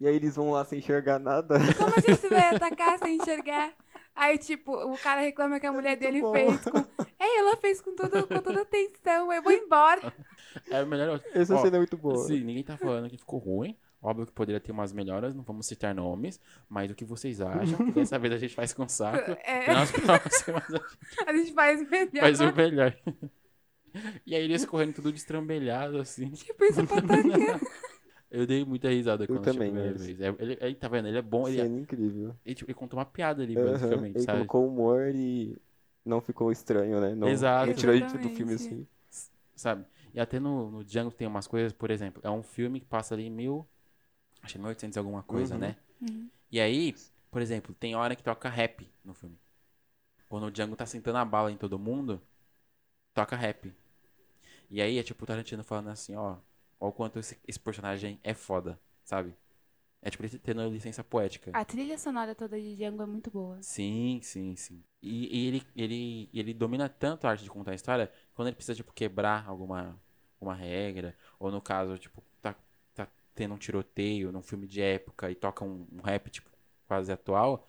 E 0.01 0.07
aí 0.07 0.17
eles 0.17 0.37
vão 0.37 0.51
lá 0.51 0.65
sem 0.65 0.79
enxergar 0.79 1.19
nada. 1.19 1.59
Como 1.79 1.93
a 1.97 2.01
gente 2.01 2.29
vai 2.29 2.49
atacar 2.57 2.99
sem 2.99 3.17
enxergar? 3.17 3.73
Aí, 4.15 4.39
tipo, 4.39 4.73
o 4.73 4.97
cara 4.99 5.21
reclama 5.21 5.59
que 5.59 5.67
a 5.67 5.73
mulher 5.73 5.97
dele 5.97 6.21
bom. 6.21 6.33
fez 6.33 6.61
com. 6.65 6.79
É, 7.19 7.39
ela 7.39 7.57
fez 7.57 7.81
com, 7.81 7.95
tudo, 7.97 8.27
com 8.27 8.41
toda 8.41 8.63
atenção. 8.63 9.33
Eu 9.33 9.43
vou 9.43 9.53
embora. 9.53 10.13
É 10.71 10.83
o 10.83 10.87
melhor. 10.87 11.21
Essa 11.33 11.57
Ó, 11.57 11.63
cena 11.63 11.77
é 11.77 11.81
muito 11.81 11.97
boa. 11.97 12.27
Sim, 12.27 12.45
ninguém 12.45 12.63
tá 12.63 12.77
falando 12.77 13.09
que 13.09 13.17
ficou 13.19 13.39
ruim. 13.39 13.77
Óbvio 14.01 14.27
que 14.27 14.33
poderia 14.33 14.61
ter 14.61 14.71
umas 14.71 14.93
melhoras, 14.93 15.35
não 15.35 15.43
vamos 15.43 15.67
citar 15.67 15.95
nomes, 15.95 16.39
mas 16.69 16.91
o 16.91 16.95
que 16.95 17.07
vocês 17.07 17.41
acham? 17.41 17.89
Dessa 17.91 18.19
vez 18.19 18.35
a 18.35 18.37
gente 18.37 18.55
faz 18.55 18.75
com 18.75 18.87
saco. 18.87 19.31
É. 19.43 19.73
Nas 19.73 19.91
próximas 19.91 20.63
a 20.75 20.77
gente 20.77 20.85
A 21.27 21.33
gente 21.33 21.55
faz 21.55 21.89
melhor. 21.89 22.21
faz 22.21 22.41
o 22.41 22.53
melhor. 22.55 22.95
E 24.27 24.35
aí 24.35 24.43
eles 24.45 24.67
correndo 24.67 24.93
tudo 24.95 25.11
destrambelhado, 25.11 25.99
assim. 25.99 26.29
Tipo, 26.31 26.65
isso 26.65 26.87
pra 26.87 26.99
atacar. 26.99 27.61
Eu 28.35 28.47
dei 28.47 28.65
muita 28.65 28.89
risada 28.89 29.27
quando 29.29 29.45
também, 29.45 29.71
a 29.71 29.73
primeira 29.73 29.93
mas- 29.93 30.07
vez. 30.07 30.21
É, 30.21 30.29
Ele, 30.39 30.59
ele, 30.61 30.75
tá 30.75 30.89
vendo? 30.89 31.09
Ele 31.09 31.19
é 31.19 31.23
bom, 31.23 31.49
ele, 31.49 31.61
Cena 31.61 31.79
incrível. 31.81 32.35
ele, 32.45 32.55
tipo, 32.55 32.71
ele 32.71 32.75
contou 32.79 32.99
uma 32.99 33.07
piada 33.07 33.43
ali, 33.43 33.57
Aham, 33.57 33.67
basicamente, 33.67 34.19
Ele 34.19 34.27
sabe? 34.27 34.41
colocou 34.47 34.67
humor 34.69 35.09
e 35.15 35.57
não 36.05 36.21
ficou 36.21 36.51
estranho, 36.53 37.01
né? 37.01 37.15
Não, 37.15 37.29
Exato. 37.31 37.67
Não 37.67 37.75
tirou 37.75 37.95
ele 37.95 38.05
do 38.19 38.31
filme 38.31 38.55
assim. 38.55 38.87
sabe? 39.55 39.85
E 40.13 40.21
até 40.21 40.39
no, 40.39 40.71
no 40.71 40.85
Django 40.85 41.11
tem 41.11 41.27
umas 41.27 41.47
coisas, 41.47 41.73
por 41.73 41.91
exemplo, 41.91 42.21
é 42.25 42.31
um 42.31 42.43
filme 42.43 42.81
que 42.81 42.87
passa 42.87 43.15
ali 43.15 43.25
em 43.25 43.31
mil. 43.31 43.67
Acho 44.43 44.55
que 44.55 44.59
é 44.59 44.61
1800 44.61 44.97
e 44.97 44.99
alguma 44.99 45.23
coisa, 45.23 45.55
Uhum. 45.55 45.61
né? 45.61 45.77
Uhum. 46.03 46.31
E 46.51 46.61
aí, 46.61 46.95
por 47.31 47.43
exemplo, 47.43 47.75
tem 47.75 47.97
hora 47.97 48.17
que 48.17 48.23
toca 48.23 48.49
rap 48.49 48.89
no 49.05 49.15
filme. 49.15 49.39
Quando 50.29 50.47
o 50.47 50.51
Django 50.53 50.77
tá 50.77 50.87
sentando 50.87 51.19
a 51.19 51.25
bala 51.25 51.53
em 51.53 51.57
todo 51.57 51.79
mundo, 51.79 52.21
toca 53.15 53.37
rap. 53.37 53.73
E 54.71 54.83
aí 54.83 54.99
é 54.99 55.03
tipo 55.03 55.25
o 55.25 55.27
Tarantino 55.27 55.65
falando 55.65 55.89
assim, 55.91 56.17
ó, 56.17 56.37
ó 56.81 56.89
o 56.89 56.93
quanto 56.93 57.19
esse, 57.19 57.39
esse 57.47 57.59
personagem 57.59 58.21
é 58.23 58.35
foda, 58.35 58.79
sabe? 59.05 59.35
É 60.03 60.11
tipo 60.11 60.23
ele 60.25 60.39
tendo 60.39 60.69
licença 60.69 61.03
poética. 61.03 61.51
A 61.55 61.65
trilha 61.65 61.97
sonora 61.97 62.35
toda 62.35 62.61
de 62.61 62.77
Django 62.77 63.03
é 63.03 63.07
muito 63.07 63.31
boa. 63.31 63.63
Sim, 63.63 64.21
sim, 64.23 64.55
sim. 64.55 64.85
E, 65.03 65.35
e 65.45 65.47
ele, 65.49 65.63
ele, 65.75 66.31
ele 66.33 66.53
domina 66.55 66.89
tanto 66.91 67.27
a 67.27 67.31
arte 67.31 67.43
de 67.45 67.51
contar 67.51 67.73
a 67.73 67.75
história, 67.75 68.13
quando 68.35 68.49
ele 68.49 68.55
precisa, 68.57 68.75
tipo, 68.75 68.93
quebrar 68.93 69.47
alguma, 69.49 69.99
alguma 70.35 70.55
regra, 70.55 71.17
ou 71.39 71.51
no 71.51 71.61
caso, 71.63 71.97
tipo, 71.99 72.23
tá, 72.43 72.55
tá 72.95 73.09
tendo 73.35 73.55
um 73.55 73.59
tiroteio 73.59 74.31
num 74.31 74.43
filme 74.43 74.67
de 74.67 74.83
época 74.83 75.31
e 75.31 75.35
toca 75.35 75.65
um, 75.65 75.87
um 75.91 76.03
rap, 76.03 76.29
tipo, 76.31 76.51
quase 76.87 77.11
atual, 77.11 77.67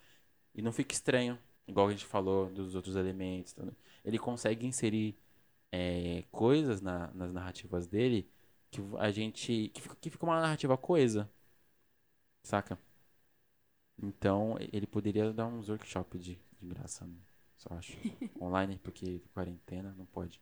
e 0.54 0.62
não 0.62 0.72
fica 0.74 0.94
estranho, 0.94 1.40
igual 1.68 1.88
a 1.88 1.92
gente 1.92 2.06
falou 2.06 2.48
dos 2.50 2.76
outros 2.76 2.96
elementos. 2.98 3.54
tá? 3.54 3.64
Ele 4.04 4.20
consegue 4.20 4.66
inserir 4.66 5.18
é, 5.72 6.24
coisas 6.32 6.82
na- 6.82 7.12
nas 7.14 7.34
narrativas 7.34 7.88
dele 7.88 8.30
que 8.72 8.82
a 8.98 9.12
gente. 9.12 9.70
que 9.74 9.82
fica, 9.82 9.96
que 9.96 10.10
fica 10.10 10.26
uma 10.26 10.40
narrativa 10.42 10.78
coesa. 10.78 11.30
Saca? 12.44 12.78
Então, 14.02 14.58
ele 14.60 14.86
poderia 14.86 15.32
dar 15.32 15.48
uns 15.48 15.70
workshops 15.70 16.24
de, 16.24 16.38
de 16.60 16.68
graça, 16.68 17.06
né? 17.06 17.18
só 17.58 17.74
acho. 17.76 17.98
Online, 18.40 18.78
porque 18.78 19.22
quarentena 19.34 19.94
não 19.98 20.06
pode. 20.06 20.42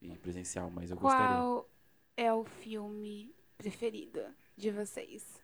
E 0.00 0.14
presencial, 0.18 0.70
mas 0.70 0.90
eu 0.90 0.96
gostaria. 0.96 1.36
Qual 1.36 1.68
é 2.16 2.32
o 2.32 2.44
filme 2.44 3.34
preferido 3.56 4.20
de 4.56 4.70
vocês? 4.70 5.42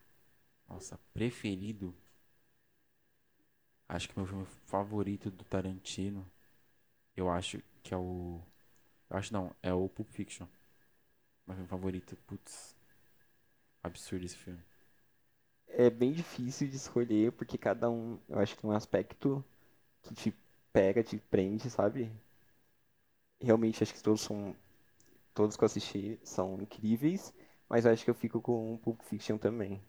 Nossa, 0.68 0.98
preferido. 1.12 1.94
Acho 3.88 4.08
que 4.08 4.16
meu 4.18 4.26
filme 4.26 4.46
favorito 4.66 5.30
do 5.30 5.44
Tarantino. 5.44 6.30
Eu 7.16 7.28
acho 7.28 7.60
que 7.82 7.92
é 7.92 7.96
o. 7.96 8.40
Eu 9.08 9.16
acho 9.16 9.32
não, 9.32 9.54
é 9.62 9.72
o 9.72 9.88
Pulp 9.88 10.08
Fiction. 10.10 10.46
Meu 11.50 11.56
filme 11.56 11.68
favorito, 11.68 12.16
putz. 12.28 12.76
Absurdo 13.82 14.24
esse 14.24 14.36
filme. 14.36 14.60
É 15.66 15.90
bem 15.90 16.12
difícil 16.12 16.68
de 16.68 16.76
escolher, 16.76 17.32
porque 17.32 17.58
cada 17.58 17.90
um, 17.90 18.20
eu 18.28 18.38
acho 18.38 18.54
que 18.54 18.62
tem 18.62 18.70
um 18.70 18.72
aspecto 18.72 19.44
que 20.00 20.14
te 20.14 20.34
pega, 20.72 21.02
te 21.02 21.18
prende, 21.18 21.68
sabe? 21.68 22.08
Realmente 23.40 23.82
acho 23.82 23.92
que 23.92 24.00
todos 24.00 24.20
são. 24.20 24.54
Todos 25.34 25.56
que 25.56 25.64
eu 25.64 25.66
assisti 25.66 26.20
são 26.22 26.60
incríveis, 26.60 27.34
mas 27.68 27.84
eu 27.84 27.92
acho 27.92 28.04
que 28.04 28.10
eu 28.10 28.14
fico 28.14 28.40
com 28.40 28.74
o 28.74 28.78
Pulp 28.78 29.00
Fiction 29.02 29.36
também. 29.36 29.82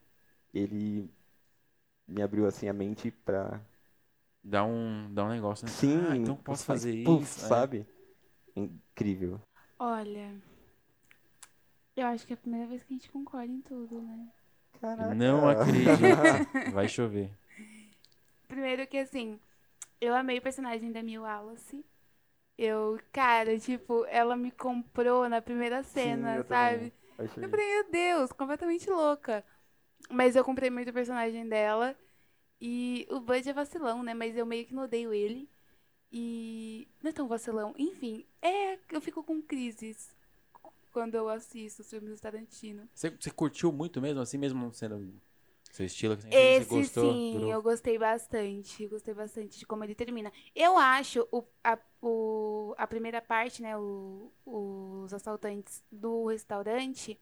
Ele 0.51 1.07
me 2.07 2.23
abriu 2.23 2.47
assim 2.47 2.67
a 2.67 2.73
mente 2.73 3.11
pra. 3.11 3.61
Dá 4.43 4.63
um, 4.63 5.13
dá 5.13 5.25
um 5.25 5.29
negócio, 5.29 5.67
né? 5.67 5.71
Sim, 5.71 6.01
ah, 6.09 6.17
então 6.17 6.35
posso 6.35 6.65
faz 6.65 6.79
fazer 6.81 7.03
puff, 7.03 7.23
isso. 7.23 7.45
é. 7.45 7.47
sabe? 7.47 7.85
Incrível. 8.55 9.39
Olha, 9.79 10.39
eu 12.01 12.07
acho 12.07 12.25
que 12.25 12.33
é 12.33 12.35
a 12.35 12.37
primeira 12.37 12.67
vez 12.67 12.83
que 12.83 12.93
a 12.93 12.97
gente 12.97 13.11
concorda 13.11 13.51
em 13.51 13.61
tudo, 13.61 14.01
né? 14.01 14.27
Caraca. 14.79 15.13
Não 15.13 15.47
acredito. 15.47 16.71
Vai 16.73 16.87
chover. 16.87 17.29
Primeiro 18.47 18.85
que 18.87 18.97
assim, 18.97 19.39
eu 19.99 20.15
amei 20.15 20.39
o 20.39 20.41
personagem 20.41 20.91
da 20.91 21.03
Mil 21.03 21.21
Wallace. 21.21 21.85
Eu, 22.57 22.99
cara, 23.11 23.57
tipo, 23.59 24.05
ela 24.05 24.35
me 24.35 24.51
comprou 24.51 25.29
na 25.29 25.41
primeira 25.41 25.83
cena, 25.83 26.37
eu 26.37 26.43
sabe? 26.43 26.93
Eu 27.17 27.27
falei, 27.29 27.49
meu 27.49 27.91
Deus, 27.91 28.31
completamente 28.31 28.89
louca. 28.89 29.43
Mas 30.09 30.35
eu 30.35 30.43
comprei 30.43 30.69
muito 30.69 30.89
o 30.89 30.93
personagem 30.93 31.47
dela. 31.47 31.95
E 32.59 33.07
o 33.09 33.19
Bud 33.19 33.47
é 33.47 33.53
vacilão, 33.53 34.03
né? 34.03 34.13
Mas 34.13 34.35
eu 34.35 34.45
meio 34.45 34.65
que 34.65 34.73
não 34.73 34.83
odeio 34.83 35.13
ele. 35.13 35.49
E 36.11 36.87
não 37.01 37.09
é 37.09 37.13
tão 37.13 37.27
vacilão. 37.27 37.73
Enfim, 37.77 38.25
é, 38.41 38.77
eu 38.91 39.01
fico 39.01 39.23
com 39.23 39.41
crises 39.41 40.15
quando 40.91 41.15
eu 41.15 41.29
assisto 41.29 41.81
os 41.81 41.89
filmes 41.89 42.11
do 42.11 42.21
Tarantino. 42.21 42.87
Você, 42.93 43.09
você 43.09 43.31
curtiu 43.31 43.71
muito 43.71 44.01
mesmo, 44.01 44.21
assim 44.21 44.37
mesmo 44.37 44.73
sendo 44.73 45.13
seu 45.71 45.85
estilo? 45.85 46.13
Assim, 46.13 46.29
Esse 46.29 46.63
você 46.63 46.65
gostou? 46.65 47.13
sim, 47.19 47.31
durou? 47.31 47.51
eu 47.51 47.61
gostei 47.61 47.97
bastante. 47.97 48.87
Gostei 48.87 49.13
bastante 49.13 49.59
de 49.59 49.65
como 49.65 49.83
ele 49.83 49.93
termina. 49.95 50.31
Eu 50.55 50.77
acho 50.77 51.27
o, 51.31 51.43
a, 51.63 51.77
o- 52.01 52.73
a 52.77 52.87
primeira 52.87 53.21
parte, 53.21 53.61
né? 53.61 53.77
o- 53.77 54.31
os 54.45 55.13
assaltantes 55.13 55.83
do 55.91 56.27
restaurante. 56.27 57.19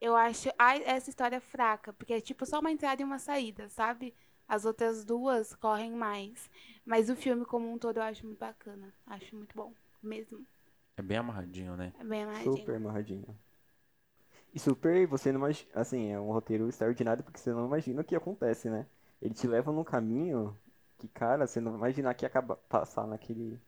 Eu 0.00 0.16
acho 0.16 0.50
a- 0.58 0.76
essa 0.78 1.10
história 1.10 1.40
fraca. 1.40 1.92
Porque 1.94 2.14
é 2.14 2.20
tipo 2.20 2.46
só 2.46 2.60
uma 2.60 2.72
entrada 2.72 3.02
e 3.02 3.04
uma 3.04 3.18
saída, 3.18 3.68
sabe? 3.70 4.14
As 4.48 4.64
outras 4.64 5.04
duas 5.04 5.54
correm 5.56 5.92
mais. 5.92 6.50
Mas 6.84 7.10
o 7.10 7.16
filme 7.16 7.44
como 7.46 7.72
um 7.72 7.78
todo 7.78 7.98
eu 7.98 8.02
acho 8.02 8.26
muito 8.26 8.38
bacana. 8.40 8.92
Acho 9.06 9.36
muito 9.36 9.54
bom. 9.56 9.72
Mesmo. 10.02 10.46
É 10.96 11.02
bem 11.02 11.18
amarradinho, 11.18 11.76
né? 11.76 11.92
É 11.98 12.04
bem 12.04 12.22
amarradinho. 12.22 12.72
Super 12.72 12.76
amarradinho. 12.76 13.38
E 14.54 14.58
super, 14.58 15.06
você 15.06 15.32
não 15.32 15.40
imagina. 15.40 15.70
Assim, 15.74 16.10
é 16.10 16.20
um 16.20 16.30
roteiro 16.32 16.68
extraordinário 16.68 17.24
porque 17.24 17.38
você 17.40 17.52
não 17.52 17.66
imagina 17.66 18.00
o 18.02 18.04
que 18.04 18.14
acontece, 18.14 18.70
né? 18.70 18.86
Ele 19.20 19.34
te 19.34 19.46
leva 19.46 19.72
num 19.72 19.84
caminho 19.84 20.56
que, 20.98 21.08
cara, 21.08 21.46
você 21.46 21.60
não 21.60 21.74
imagina 21.74 22.14
que 22.14 22.24
ia 22.24 22.28
acabar 22.28 22.56
passar 22.68 23.06
naquele. 23.06 23.60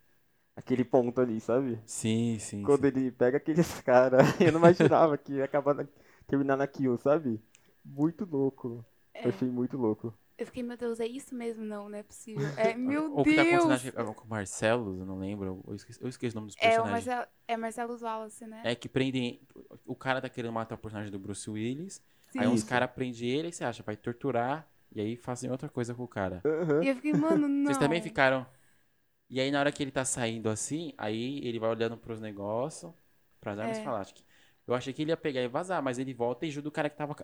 Naquele 0.57 0.85
ponto 0.85 1.21
ali, 1.21 1.41
sabe? 1.41 1.79
Sim, 1.87 2.39
sim. 2.39 2.69
Quando 2.69 2.85
sim. 2.85 2.87
ele 2.87 3.11
pega 3.13 3.39
aqueles 3.39 3.81
caras, 3.83 4.41
eu 4.41 4.53
não 4.53 4.61
imaginava 4.61 5.19
que 5.19 5.35
ia 5.35 5.45
acabar 5.47 5.75
na- 5.75 5.87
terminar 6.29 6.57
naquilo, 6.57 6.99
sabe? 6.99 7.41
Muito 7.85 8.25
louco. 8.27 8.85
É. 9.15 9.25
Eu 9.25 9.31
achei 9.31 9.49
muito 9.51 9.77
louco. 9.79 10.15
Eu 10.39 10.45
fiquei, 10.47 10.63
meu 10.63 10.77
Deus, 10.77 11.01
é 11.01 11.07
isso 11.07 11.35
mesmo? 11.35 11.65
Não, 11.65 11.89
não 11.89 11.97
é 11.99 12.03
possível. 12.03 12.47
É, 12.59 12.75
meu 12.75 13.17
O 13.17 13.25
que 13.25 13.35
tá 13.35 13.43
Deus! 13.43 13.55
acontecendo 13.65 13.73
acho 13.73 13.93
que 13.93 13.99
é 14.01 14.15
com 14.15 14.25
o 14.25 14.29
Marcelo, 14.29 14.99
eu 14.99 15.07
não 15.07 15.19
lembro. 15.19 15.65
Eu 15.67 15.75
esqueci, 15.75 16.03
eu 16.03 16.09
esqueci 16.09 16.35
o 16.37 16.41
nome 16.41 16.49
dos 16.49 16.57
É 16.59 16.69
o 16.69 16.83
personagens. 16.83 17.07
Marcelo, 17.07 17.27
é 17.49 17.57
Marcelo 17.57 17.99
Wallace, 18.01 18.47
né? 18.47 18.63
É 18.65 18.75
que 18.75 18.89
prendem. 18.89 19.41
O 19.87 19.95
cara 19.97 20.21
tá 20.21 20.29
querendo 20.29 20.53
matar 20.53 20.75
o 20.75 20.79
personagem 20.79 21.11
do 21.11 21.19
Bruce 21.19 21.49
Willis. 21.49 22.03
Sim. 22.31 22.41
Aí 22.41 22.47
uns 22.49 22.63
caras 22.63 22.91
prendem 22.91 23.29
ele 23.31 23.49
e 23.49 23.53
você 23.53 23.65
acha, 23.65 23.83
vai 23.83 23.97
torturar. 23.97 24.69
E 24.93 25.01
aí 25.01 25.17
fazem 25.17 25.51
outra 25.51 25.69
coisa 25.69 25.95
com 25.95 26.05
o 26.05 26.09
cara. 26.09 26.43
Aham. 26.45 26.83
E 26.85 26.89
eu 26.89 26.95
fiquei, 26.97 27.13
mano, 27.15 27.49
não. 27.49 27.67
Vocês 27.67 27.79
também 27.79 28.03
ficaram. 28.03 28.47
E 29.31 29.41
aí 29.41 29.51
na 29.51 29.59
hora 29.59 29.73
que 29.73 29.83
ele 29.83 29.91
tá 29.91 30.05
saindo 30.05 30.49
assim, 30.51 30.93
aí 30.99 31.41
ele 31.45 31.59
vai 31.59 31.71
olhando 31.71 31.97
pros 31.97 32.21
negócios, 32.21 32.93
pras 33.41 33.59
armas 33.59 33.79
É. 33.79 33.81
e 33.81 33.85
fala, 33.85 34.01
acho 34.01 34.15
que. 34.15 34.25
Eu 34.67 34.75
achei 34.75 34.93
que 34.93 35.01
ele 35.03 35.13
ia 35.13 35.17
pegar 35.17 35.41
e 35.41 35.49
vazar, 35.49 35.83
mas 35.83 35.99
ele 35.99 36.13
volta 36.13 36.45
e 36.45 36.49
ajuda 36.49 36.69
o 36.69 36.73
cara 36.73 36.91
que 36.91 36.97
tava, 36.97 37.15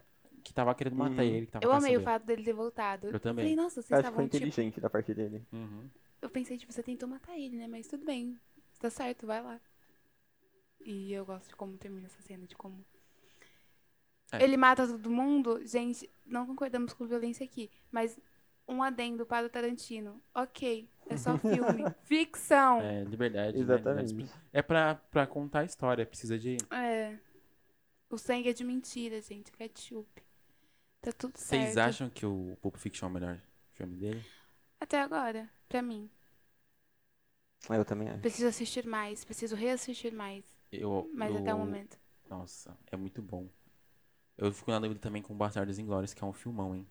que 0.42 0.52
tava 0.52 0.74
querendo 0.74 0.96
matar 0.96 1.22
Uhum. 1.22 1.22
ele. 1.22 1.46
Que 1.46 1.52
tava 1.52 1.64
Eu 1.64 1.72
amei 1.72 1.96
o 1.96 2.02
fato 2.02 2.24
dele 2.24 2.42
ter 2.44 2.52
voltado. 2.52 3.08
Eu 3.08 3.20
também. 3.20 3.44
Falei, 3.44 3.56
nossa, 3.56 3.80
vocês 3.82 3.92
Acho 4.00 4.08
que 4.10 4.14
foi 4.14 4.24
estavam, 4.24 4.28
tipo... 4.28 4.36
inteligente 4.36 4.80
da 4.80 4.90
parte 4.90 5.14
dele. 5.14 5.46
Uhum. 5.52 5.88
Eu 6.20 6.28
pensei, 6.30 6.56
tipo, 6.58 6.72
você 6.72 6.82
tentou 6.82 7.08
matar 7.08 7.36
ele, 7.38 7.56
né? 7.56 7.66
Mas 7.66 7.86
tudo 7.88 8.04
bem. 8.04 8.38
Tá 8.78 8.90
certo, 8.90 9.26
vai 9.26 9.42
lá. 9.42 9.60
E 10.84 11.12
eu 11.12 11.24
gosto 11.24 11.48
de 11.48 11.56
como 11.56 11.76
termina 11.76 12.06
essa 12.06 12.20
cena, 12.22 12.46
de 12.46 12.56
como... 12.56 12.84
É. 14.32 14.42
Ele 14.42 14.56
mata 14.56 14.86
todo 14.86 15.10
mundo. 15.10 15.60
Gente, 15.66 16.08
não 16.26 16.46
concordamos 16.46 16.92
com 16.92 17.06
violência 17.06 17.44
aqui. 17.44 17.70
Mas 17.90 18.18
um 18.66 18.82
adendo 18.82 19.26
para 19.26 19.46
o 19.46 19.50
Tarantino. 19.50 20.20
Ok, 20.34 20.88
é 21.08 21.16
só 21.16 21.36
filme. 21.38 21.84
Ficção. 22.04 22.80
É, 22.80 23.04
liberdade. 23.04 23.56
né? 23.56 23.62
Exatamente. 23.62 24.30
É 24.52 24.62
pra, 24.62 24.94
pra 25.10 25.26
contar 25.26 25.60
a 25.60 25.64
história, 25.64 26.06
precisa 26.06 26.38
de. 26.38 26.56
É. 26.70 27.16
O 28.08 28.16
sangue 28.18 28.48
é 28.48 28.52
de 28.52 28.64
mentira, 28.64 29.20
gente. 29.20 29.50
Ketchup. 29.52 30.22
Tá 31.02 31.12
tudo 31.12 31.36
certo. 31.36 31.62
Vocês 31.64 31.76
acham 31.76 32.08
que 32.08 32.24
o 32.24 32.56
Pulp 32.62 32.76
Fiction 32.76 33.06
é 33.06 33.10
o 33.10 33.12
melhor 33.12 33.40
filme 33.72 33.96
dele? 33.96 34.24
Até 34.80 35.00
agora, 35.00 35.50
pra 35.68 35.82
mim. 35.82 36.08
Ah, 37.68 37.76
Eu 37.76 37.84
também 37.84 38.08
acho. 38.08 38.20
Preciso 38.20 38.48
assistir 38.48 38.86
mais. 38.86 39.24
Preciso 39.24 39.54
reassistir 39.56 40.12
mais. 40.12 40.44
Eu, 40.70 41.10
Mas 41.14 41.30
eu- 41.32 41.38
até 41.38 41.52
o 41.54 41.58
momento. 41.58 41.98
Nossa, 42.28 42.76
é 42.90 42.96
muito 42.96 43.20
bom. 43.20 43.48
Eu 44.38 44.52
fico 44.52 44.70
na 44.70 44.78
dúvida 44.78 44.98
também 45.00 45.22
com 45.22 45.36
Bastardos 45.36 45.78
Inglórios, 45.78 46.14
que 46.14 46.22
é 46.24 46.26
um 46.26 46.32
filmão, 46.32 46.74
hein? 46.74 46.86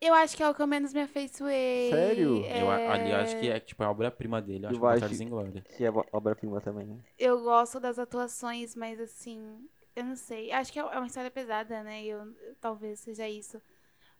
Eu 0.00 0.12
acho 0.12 0.36
que 0.36 0.42
é 0.42 0.48
o 0.50 0.54
que 0.54 0.60
eu 0.60 0.66
menos 0.66 0.92
me 0.92 1.00
afeiçoei. 1.00 1.90
Sério? 1.90 2.44
Eu, 2.44 2.70
a- 2.70 2.92
ali 2.92 3.10
eu 3.10 3.16
acho 3.16 3.36
É, 3.36 3.40
que 3.40 3.48
é 3.48 3.58
tipo 3.60 3.82
a 3.82 3.90
obra-prima 3.90 4.42
dele. 4.42 4.66
Eu 4.66 4.68
acho 4.70 4.76
Eu 4.76 4.80
que 4.80 4.86
acho- 4.86 4.94
Bastardos 4.94 5.20
Inglórios. 5.20 5.64
Que 5.76 5.84
é 5.84 5.90
obra-prima 6.12 6.60
também. 6.60 7.02
Eu 7.18 7.42
gosto 7.42 7.80
das 7.80 7.98
atuações, 7.98 8.74
mas 8.76 9.00
assim, 9.00 9.66
eu 9.96 10.04
não 10.04 10.16
sei. 10.16 10.50
Acho 10.52 10.72
que 10.72 10.78
é 10.78 10.82
é 10.82 10.96
uma 10.98 11.06
história 11.06 11.30
pesada, 11.30 11.82
né? 11.82 12.04
Eu, 12.04 12.34
talvez 12.60 13.00
seja 13.00 13.28
isso. 13.28 13.60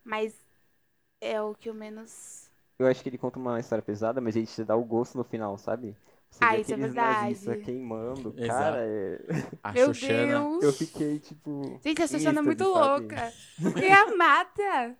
Mas 0.03 0.33
é 1.21 1.41
o 1.41 1.55
que 1.55 1.69
eu 1.69 1.73
menos. 1.73 2.49
Eu 2.77 2.87
acho 2.87 3.01
que 3.01 3.09
ele 3.09 3.17
conta 3.17 3.39
uma 3.39 3.59
história 3.59 3.81
pesada, 3.81 4.19
mas 4.19 4.35
ele 4.35 4.45
te 4.47 4.63
dá 4.63 4.75
o 4.75 4.83
gosto 4.83 5.17
no 5.17 5.23
final, 5.23 5.57
sabe? 5.57 5.95
Você 6.29 6.43
Ah, 6.43 6.55
vê 6.55 6.61
isso 6.61 6.73
é 6.73 6.77
verdade. 6.77 7.21
nazistas 7.21 7.63
queimando. 7.63 8.33
Exato. 8.37 8.47
Cara, 8.47 8.85
é- 8.85 9.19
A 9.63 9.71
Meu 9.71 9.93
Xoxana. 9.93 10.39
Deus! 10.39 10.63
eu 10.63 10.73
fiquei 10.73 11.19
tipo. 11.19 11.79
Gente, 11.83 12.01
a 12.01 12.07
Xuxana 12.07 12.39
é 12.39 12.43
muito 12.43 12.63
louca. 12.65 13.31
E 13.81 13.89
a 13.89 14.15
mata. 14.15 14.97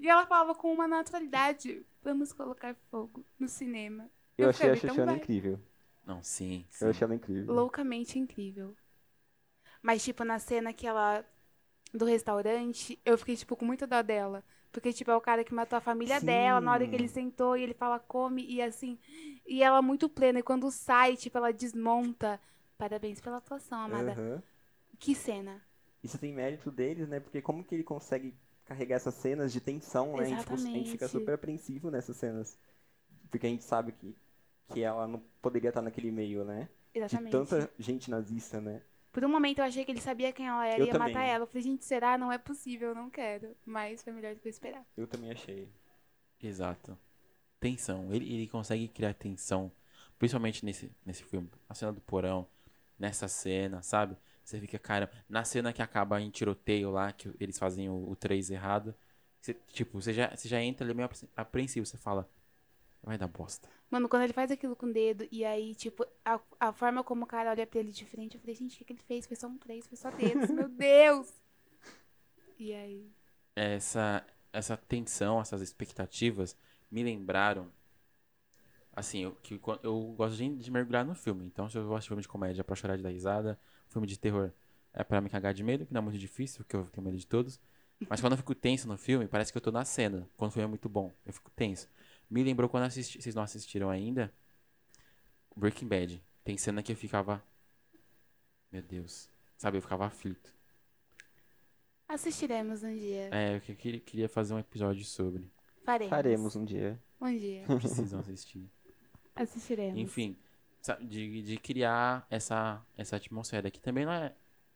E 0.00 0.08
ela 0.08 0.26
falava 0.26 0.54
com 0.54 0.72
uma 0.72 0.88
naturalidade. 0.88 1.84
Vamos 2.02 2.32
colocar 2.32 2.74
fogo 2.90 3.24
no 3.38 3.46
cinema. 3.48 4.10
Eu 4.38 4.44
Eu 4.44 4.50
achei 4.50 4.70
a 4.70 4.76
Xuxana 4.76 5.12
incrível. 5.14 5.60
Não, 6.06 6.22
sim. 6.22 6.64
sim. 6.70 6.84
Eu 6.84 6.90
achei 6.90 7.04
ela 7.04 7.14
incrível. 7.14 7.54
Loucamente 7.54 8.18
incrível. 8.18 8.74
Mas, 9.82 10.04
tipo, 10.04 10.24
na 10.24 10.38
cena 10.38 10.72
que 10.72 10.86
ela. 10.86 11.24
do 11.92 12.04
restaurante, 12.04 12.98
eu 13.04 13.16
fiquei, 13.18 13.36
tipo, 13.36 13.56
com 13.56 13.64
muita 13.64 13.86
dó 13.86 14.02
dela. 14.02 14.44
Porque, 14.72 14.92
tipo, 14.92 15.10
é 15.10 15.16
o 15.16 15.20
cara 15.20 15.42
que 15.42 15.52
matou 15.52 15.76
a 15.76 15.80
família 15.80 16.20
Sim. 16.20 16.26
dela 16.26 16.60
na 16.60 16.72
hora 16.72 16.86
que 16.86 16.94
ele 16.94 17.08
sentou 17.08 17.56
e 17.56 17.62
ele 17.62 17.74
fala, 17.74 17.98
come, 17.98 18.46
e 18.46 18.62
assim. 18.62 18.98
E 19.44 19.62
ela 19.62 19.82
muito 19.82 20.08
plena. 20.08 20.38
E 20.38 20.42
quando 20.44 20.70
sai, 20.70 21.16
tipo, 21.16 21.36
ela 21.36 21.52
desmonta. 21.52 22.40
Parabéns 22.78 23.20
pela 23.20 23.38
atuação, 23.38 23.80
amada. 23.80 24.12
Aham. 24.12 24.42
Que 24.98 25.14
cena. 25.14 25.60
Isso 26.02 26.18
tem 26.18 26.32
mérito 26.32 26.70
deles, 26.70 27.08
né? 27.08 27.20
Porque 27.20 27.42
como 27.42 27.64
que 27.64 27.74
ele 27.74 27.82
consegue 27.82 28.34
carregar 28.64 28.96
essas 28.96 29.14
cenas 29.14 29.52
de 29.52 29.60
tensão, 29.60 30.16
né? 30.16 30.22
A 30.22 30.26
gente, 30.26 30.52
a 30.52 30.56
gente 30.56 30.90
fica 30.92 31.08
super 31.08 31.34
apreensivo 31.34 31.90
nessas 31.90 32.16
cenas. 32.16 32.56
Porque 33.30 33.46
a 33.46 33.50
gente 33.50 33.64
sabe 33.64 33.92
que, 33.92 34.14
que 34.68 34.82
ela 34.82 35.06
não 35.08 35.20
poderia 35.42 35.70
estar 35.70 35.82
naquele 35.82 36.10
meio, 36.12 36.44
né? 36.44 36.68
Exatamente. 36.94 37.32
De 37.32 37.38
tanta 37.38 37.70
gente 37.78 38.10
nazista, 38.10 38.60
né? 38.60 38.80
Por 39.12 39.24
um 39.24 39.28
momento 39.28 39.58
eu 39.58 39.64
achei 39.64 39.84
que 39.84 39.90
ele 39.90 40.00
sabia 40.00 40.32
quem 40.32 40.46
ela 40.46 40.66
era 40.66 40.78
Eu 40.78 40.84
e 40.84 40.86
ia 40.86 40.92
também. 40.92 41.12
matar 41.14 41.26
ela. 41.26 41.42
Eu 41.44 41.46
falei, 41.48 41.62
gente, 41.62 41.84
será? 41.84 42.16
Não 42.16 42.30
é 42.30 42.38
possível, 42.38 42.90
eu 42.90 42.94
não 42.94 43.10
quero. 43.10 43.56
Mas 43.66 44.02
foi 44.02 44.12
melhor 44.12 44.34
do 44.34 44.40
que 44.40 44.48
eu 44.48 44.50
esperar. 44.50 44.84
Eu 44.96 45.06
também 45.06 45.30
achei. 45.32 45.68
Exato. 46.42 46.96
Tensão. 47.58 48.12
Ele, 48.12 48.32
ele 48.34 48.46
consegue 48.48 48.88
criar 48.88 49.14
tensão. 49.14 49.70
Principalmente 50.18 50.64
nesse, 50.64 50.90
nesse 51.04 51.24
filme. 51.24 51.50
A 51.68 51.74
cena 51.74 51.92
do 51.92 52.00
porão. 52.00 52.46
Nessa 52.98 53.28
cena, 53.28 53.82
sabe? 53.82 54.16
Você 54.44 54.60
fica, 54.60 54.78
cara. 54.78 55.10
Na 55.28 55.44
cena 55.44 55.72
que 55.72 55.82
acaba 55.82 56.20
em 56.20 56.30
tiroteio 56.30 56.90
lá, 56.90 57.12
que 57.12 57.30
eles 57.40 57.58
fazem 57.58 57.88
o, 57.88 58.10
o 58.10 58.16
3 58.16 58.50
errado. 58.50 58.94
Você, 59.40 59.54
tipo, 59.72 60.00
você 60.00 60.12
já, 60.12 60.34
você 60.36 60.48
já 60.48 60.62
entra 60.62 60.86
ali 60.86 60.94
meio 60.94 61.06
apre- 61.06 61.28
apreensivo. 61.36 61.86
Você 61.86 61.96
fala. 61.98 62.28
Vai 63.02 63.18
dar 63.18 63.28
bosta. 63.28 63.68
Mano, 63.90 64.08
quando 64.08 64.22
ele 64.22 64.32
faz 64.32 64.50
aquilo 64.50 64.76
com 64.76 64.86
o 64.86 64.92
dedo 64.92 65.26
e 65.30 65.44
aí, 65.44 65.74
tipo, 65.74 66.06
a, 66.24 66.40
a 66.60 66.72
forma 66.72 67.02
como 67.04 67.24
o 67.24 67.26
cara 67.26 67.50
olha 67.50 67.66
pra 67.66 67.80
ele 67.80 67.90
de 67.92 68.04
frente, 68.06 68.34
eu 68.36 68.40
falei, 68.40 68.54
gente, 68.54 68.74
o 68.74 68.78
que, 68.78 68.84
que 68.84 68.92
ele 68.92 69.02
fez? 69.02 69.26
Foi 69.26 69.36
só 69.36 69.46
um 69.48 69.58
três, 69.58 69.86
foi 69.86 69.96
só 69.96 70.10
dedos, 70.10 70.50
meu 70.50 70.68
Deus! 70.78 71.28
E 72.58 72.72
aí. 72.72 73.12
essa, 73.54 74.24
essa 74.52 74.76
tensão, 74.76 75.40
essas 75.40 75.60
expectativas 75.62 76.56
me 76.90 77.02
lembraram. 77.02 77.72
Assim, 78.92 79.20
eu, 79.22 79.32
que, 79.42 79.60
eu 79.82 80.14
gosto 80.16 80.36
de, 80.36 80.56
de 80.56 80.70
mergulhar 80.70 81.04
no 81.04 81.14
filme. 81.14 81.44
Então, 81.46 81.68
se 81.68 81.78
eu 81.78 81.86
gosto 81.86 82.02
de 82.02 82.08
filme 82.08 82.22
de 82.22 82.28
comédia 82.28 82.64
pra 82.64 82.74
chorar 82.76 82.96
de 82.96 83.02
dar 83.02 83.10
risada, 83.10 83.58
filme 83.88 84.06
de 84.06 84.18
terror 84.18 84.52
é 84.92 85.04
pra 85.04 85.20
me 85.20 85.30
cagar 85.30 85.54
de 85.54 85.62
medo, 85.62 85.86
que 85.86 85.92
não 85.94 86.00
é 86.00 86.02
muito 86.04 86.18
difícil, 86.18 86.58
porque 86.64 86.74
eu 86.76 86.84
tenho 86.86 87.04
medo 87.04 87.16
de 87.16 87.26
todos. 87.26 87.60
Mas 88.08 88.20
quando 88.20 88.32
eu 88.32 88.36
fico 88.38 88.54
tenso 88.54 88.88
no 88.88 88.98
filme, 88.98 89.28
parece 89.28 89.52
que 89.52 89.58
eu 89.58 89.62
tô 89.62 89.70
na 89.70 89.84
cena. 89.84 90.28
Quando 90.36 90.50
o 90.50 90.52
filme 90.52 90.64
é 90.64 90.68
muito 90.68 90.88
bom, 90.88 91.12
eu 91.24 91.32
fico 91.32 91.50
tenso. 91.52 91.88
Me 92.30 92.42
lembrou 92.44 92.68
quando 92.68 92.84
assisti, 92.84 93.20
vocês 93.20 93.34
não 93.34 93.42
assistiram 93.42 93.90
ainda, 93.90 94.32
Breaking 95.56 95.88
Bad. 95.88 96.22
Tem 96.44 96.56
cena 96.56 96.82
que 96.82 96.92
eu 96.92 96.96
ficava. 96.96 97.42
Meu 98.70 98.82
Deus. 98.82 99.28
Sabe, 99.58 99.78
eu 99.78 99.82
ficava 99.82 100.06
aflito. 100.06 100.54
Assistiremos 102.08 102.82
um 102.82 102.94
dia. 102.96 103.28
É, 103.32 103.56
eu 103.56 103.60
que- 103.60 103.74
queria, 103.74 104.00
queria 104.00 104.28
fazer 104.28 104.54
um 104.54 104.58
episódio 104.58 105.04
sobre. 105.04 105.50
Faremos. 105.84 106.10
Faremos 106.10 106.56
um 106.56 106.64
dia. 106.64 107.00
Um 107.20 107.36
dia. 107.36 107.64
Precisam 107.78 108.20
assistir. 108.20 108.68
Assistiremos. 109.34 109.98
Enfim, 109.98 110.36
de, 111.02 111.42
de 111.42 111.56
criar 111.58 112.26
essa, 112.30 112.84
essa 112.96 113.16
atmosfera 113.16 113.70
que 113.70 113.80
também 113.80 114.04
não 114.04 114.12
é, 114.12 114.34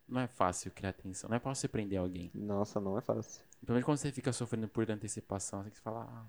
não 0.08 0.20
é 0.20 0.26
fácil 0.26 0.70
criar 0.70 0.92
tensão. 0.92 1.28
Não 1.28 1.36
é 1.36 1.40
fácil 1.40 1.62
você 1.62 1.68
prender 1.68 1.98
alguém. 1.98 2.30
Nossa, 2.34 2.80
não 2.80 2.96
é 2.96 3.00
fácil. 3.00 3.42
Principalmente 3.56 3.84
quando 3.84 3.98
você 3.98 4.12
fica 4.12 4.32
sofrendo 4.32 4.68
por 4.68 4.88
antecipação, 4.90 5.60
você 5.60 5.70
tem 5.70 5.72
que 5.74 5.80
falar, 5.80 6.04
ah, 6.04 6.26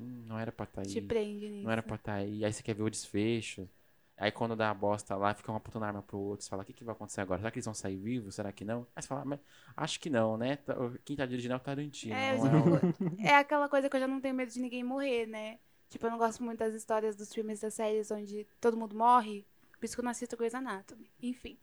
hum, 0.00 0.24
não 0.26 0.38
era 0.38 0.52
pra 0.52 0.64
estar 0.64 0.82
aí. 0.82 0.88
Te 0.88 1.00
prende 1.00 1.48
nisso. 1.48 1.64
Não 1.64 1.70
era 1.70 1.82
pra 1.82 1.96
estar 1.96 2.14
aí. 2.14 2.44
Aí 2.44 2.52
você 2.52 2.62
quer 2.62 2.74
ver 2.74 2.82
o 2.82 2.90
desfecho. 2.90 3.68
Aí 4.16 4.32
quando 4.32 4.56
dá 4.56 4.70
a 4.70 4.74
bosta 4.74 5.14
lá, 5.16 5.32
fica 5.34 5.50
uma 5.52 5.58
apontando 5.58 5.84
a 5.84 5.88
arma 5.88 6.02
pro 6.02 6.18
outro. 6.18 6.44
Você 6.44 6.50
fala, 6.50 6.62
o 6.62 6.66
que, 6.66 6.72
que 6.72 6.84
vai 6.84 6.94
acontecer 6.94 7.20
agora? 7.20 7.40
Será 7.40 7.50
que 7.50 7.58
eles 7.58 7.64
vão 7.66 7.74
sair 7.74 7.96
vivos? 7.96 8.34
Será 8.34 8.52
que 8.52 8.64
não? 8.64 8.86
Aí 8.96 9.02
você 9.02 9.08
fala, 9.08 9.24
mas 9.24 9.38
acho 9.76 10.00
que 10.00 10.10
não, 10.10 10.36
né? 10.36 10.56
Tá- 10.56 10.74
Quem 11.04 11.16
tá 11.16 11.24
dirigindo 11.26 11.54
é 11.54 11.56
o 11.56 11.60
Tarantino. 11.60 12.14
É, 12.14 12.38
já 12.38 12.48
é 12.48 13.28
é 13.30 13.34
aquela 13.36 13.68
coisa 13.68 13.88
que 13.88 13.96
eu 13.96 14.00
já 14.00 14.08
não 14.08 14.20
tenho 14.20 14.34
medo 14.34 14.50
de 14.52 14.60
ninguém 14.60 14.82
morrer, 14.82 15.26
né? 15.26 15.58
Tipo, 15.88 16.06
eu 16.06 16.10
não 16.10 16.18
gosto 16.18 16.42
muito 16.42 16.58
das 16.58 16.74
histórias 16.74 17.16
dos 17.16 17.32
filmes 17.32 17.60
das 17.60 17.74
séries 17.74 18.10
onde 18.10 18.46
todo 18.60 18.76
mundo 18.76 18.96
morre. 18.96 19.46
Por 19.78 19.84
isso 19.84 19.94
que 19.94 20.00
eu 20.00 20.04
não 20.04 20.10
assisto 20.10 20.36
Grey's 20.36 20.54
Anatomy. 20.54 21.10
Enfim. 21.22 21.58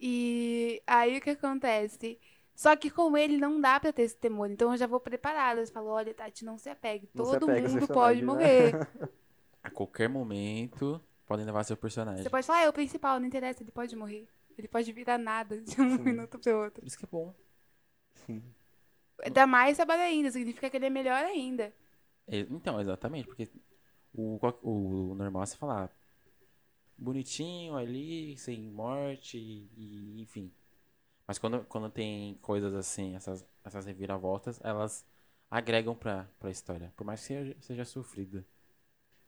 E 0.00 0.82
aí 0.86 1.16
o 1.18 1.20
que 1.20 1.30
acontece? 1.30 2.18
Só 2.62 2.76
que 2.76 2.88
com 2.92 3.16
ele 3.18 3.38
não 3.38 3.60
dá 3.60 3.80
pra 3.80 3.92
ter 3.92 4.02
esse 4.02 4.16
temor. 4.16 4.48
Então 4.48 4.70
eu 4.70 4.78
já 4.78 4.86
vou 4.86 5.00
preparada. 5.00 5.60
Eu 5.60 5.66
falo, 5.66 5.88
olha, 5.88 6.14
Tati, 6.14 6.44
não 6.44 6.56
se 6.56 6.70
apegue. 6.70 7.10
Não 7.12 7.24
se 7.24 7.32
Todo 7.32 7.50
apega 7.50 7.66
aos 7.66 7.74
mundo 7.74 7.88
pode 7.88 8.20
né? 8.20 8.24
morrer. 8.24 8.72
A 9.64 9.68
qualquer 9.68 10.08
momento, 10.08 11.02
podem 11.26 11.44
levar 11.44 11.64
seu 11.64 11.76
personagem. 11.76 12.22
Você 12.22 12.30
pode 12.30 12.46
falar, 12.46 12.60
ah, 12.60 12.62
é 12.62 12.68
o 12.68 12.72
principal, 12.72 13.18
não 13.18 13.26
interessa, 13.26 13.64
ele 13.64 13.72
pode 13.72 13.96
morrer. 13.96 14.28
Ele 14.56 14.68
pode 14.68 14.92
virar 14.92 15.18
nada 15.18 15.60
de 15.60 15.80
um 15.80 15.96
Sim. 15.96 16.02
minuto 16.04 16.38
pro 16.38 16.56
outro. 16.56 16.82
Por 16.82 16.86
isso 16.86 16.96
que 16.96 17.04
é 17.04 17.08
bom. 17.10 17.34
Sim. 18.14 18.40
Dá 19.32 19.44
mais 19.44 19.76
trabalho 19.76 20.02
ainda, 20.02 20.30
significa 20.30 20.70
que 20.70 20.76
ele 20.76 20.86
é 20.86 20.90
melhor 20.90 21.24
ainda. 21.24 21.72
É, 22.28 22.46
Então, 22.48 22.80
exatamente, 22.80 23.26
porque 23.26 23.48
o, 24.14 24.38
qual- 24.38 24.60
o 24.62 25.16
normal 25.16 25.42
é 25.42 25.46
você 25.46 25.56
falar 25.56 25.90
bonitinho 26.96 27.76
ali, 27.76 28.36
sem 28.38 28.70
morte, 28.70 29.36
e, 29.36 30.20
enfim. 30.22 30.52
Mas 31.32 31.38
quando, 31.38 31.64
quando 31.64 31.88
tem 31.88 32.34
coisas 32.42 32.74
assim, 32.74 33.16
essas, 33.16 33.42
essas 33.64 33.86
reviravoltas, 33.86 34.60
elas 34.62 35.02
agregam 35.50 35.94
pra, 35.94 36.28
pra 36.38 36.50
história. 36.50 36.92
Por 36.94 37.04
mais 37.04 37.20
que 37.20 37.28
seja, 37.28 37.56
seja 37.58 37.84
sofrida. 37.86 38.44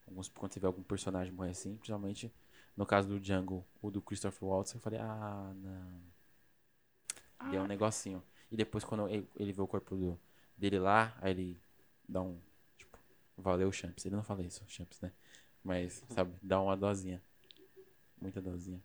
Alguns, 0.07 0.29
quando 0.29 0.53
você 0.53 0.61
vê 0.61 0.67
algum 0.67 0.83
personagem 0.83 1.33
morrer 1.33 1.53
assim, 1.53 1.77
principalmente 1.77 2.31
no 2.77 2.85
caso 2.85 3.09
do 3.09 3.19
Django, 3.19 3.65
o 3.81 3.91
do 3.91 4.03
Christopher 4.03 4.47
Waltz, 4.47 4.75
eu 4.75 4.81
falei, 4.81 5.01
ah, 5.01 5.51
não. 5.57 7.51
Deu 7.51 7.63
um 7.63 7.67
negocinho. 7.67 8.23
E 8.53 8.57
depois, 8.59 8.85
quando 8.85 9.09
ele, 9.09 9.27
ele 9.35 9.55
vê 9.55 9.63
o 9.63 9.67
corpo 9.67 9.97
do, 9.97 10.21
dele 10.59 10.79
lá, 10.79 11.17
aí 11.23 11.31
ele 11.31 11.59
dá 12.07 12.21
um. 12.21 12.39
Tipo, 12.77 12.99
valeu, 13.35 13.73
Champs. 13.73 14.05
Ele 14.05 14.15
não 14.15 14.23
fala 14.23 14.43
isso, 14.43 14.63
Champs, 14.69 15.01
né? 15.01 15.11
Mas, 15.63 16.05
sabe, 16.11 16.35
dá 16.43 16.61
uma 16.61 16.77
dosinha. 16.77 17.23
Muita 18.21 18.43
dosinha. 18.43 18.83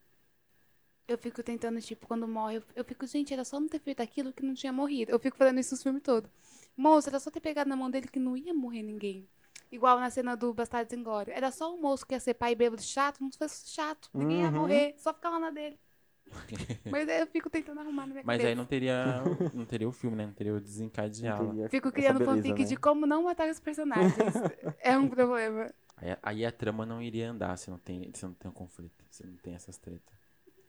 Eu 1.10 1.18
fico 1.18 1.42
tentando, 1.44 1.82
tipo, 1.82 2.08
quando 2.08 2.28
morre, 2.28 2.58
eu- 2.58 2.64
eu 2.76 2.86
fico, 2.86 3.06
gente, 3.08 3.34
era 3.34 3.44
só 3.44 3.60
não 3.60 3.68
ter 3.68 3.80
feito 3.80 4.02
aquilo 4.02 4.32
que 4.34 4.44
não 4.44 4.54
tinha 4.54 4.72
morrido. 4.72 5.12
Eu 5.12 5.20
fico 5.20 5.38
falando 5.38 5.60
isso 5.60 5.76
no 5.76 5.82
filme 5.82 6.00
todo. 6.00 6.30
Moço, 6.78 7.10
era 7.10 7.20
só 7.20 7.32
ter 7.32 7.40
pegado 7.42 7.70
na 7.70 7.76
mão 7.76 7.90
dele 7.90 8.08
que 8.08 8.20
não 8.20 8.38
ia 8.38 8.54
morrer 8.54 8.84
ninguém. 8.84 9.28
Igual 9.72 10.00
na 10.00 10.10
cena 10.10 10.36
do 10.36 10.54
Bastardos 10.54 10.94
em 10.94 11.04
Glória. 11.04 11.34
Era 11.34 11.52
só 11.52 11.74
o 11.74 11.82
moço 11.82 12.06
que 12.06 12.14
ia 12.14 12.20
ser 12.20 12.36
pai 12.36 12.56
bêbado 12.56 12.82
chato, 12.82 13.20
não 13.22 13.32
fosse 13.32 13.70
chato. 13.70 14.10
Ninguém 14.14 14.42
ia 14.42 14.48
Uhum. 14.48 14.60
morrer, 14.62 14.96
só 14.98 15.14
ficar 15.14 15.30
lá 15.30 15.40
na 15.40 15.52
dele. 15.52 15.80
Mas 16.92 17.08
aí 17.10 17.22
eu 17.22 17.28
fico 17.28 17.50
tentando 17.50 17.80
arrumar 17.82 18.06
na 18.08 18.14
minha 18.14 18.24
Mas 18.24 18.38
cabeça. 18.38 18.50
aí 18.50 18.56
não 18.56 18.66
teria, 18.66 19.16
não 19.54 19.66
teria 19.66 19.88
o 19.88 19.92
filme, 19.92 20.16
né? 20.16 20.26
Não 20.28 20.34
teria 20.34 20.54
o 20.54 20.62
teria 20.62 21.70
Fico 21.70 21.92
criando 21.92 22.20
beleza, 22.20 22.36
fanfic 22.38 22.64
né? 22.64 22.66
de 22.70 22.78
como 22.78 23.06
não 23.06 23.24
matar 23.24 23.50
os 23.50 23.60
personagens. 23.60 24.36
é 24.82 24.98
um 24.98 25.10
problema. 25.10 25.72
Aí, 25.98 26.18
aí 26.24 26.46
a 26.46 26.52
trama 26.52 26.86
não 26.86 27.02
iria 27.02 27.30
andar 27.30 27.58
se 27.58 27.70
não 27.70 27.78
tem, 27.78 28.12
se 28.14 28.24
não 28.26 28.34
tem 28.34 28.50
um 28.50 28.54
conflito. 28.54 29.04
Se 29.10 29.26
não 29.26 29.36
tem 29.38 29.54
essas 29.56 29.78
tretas. 29.78 30.19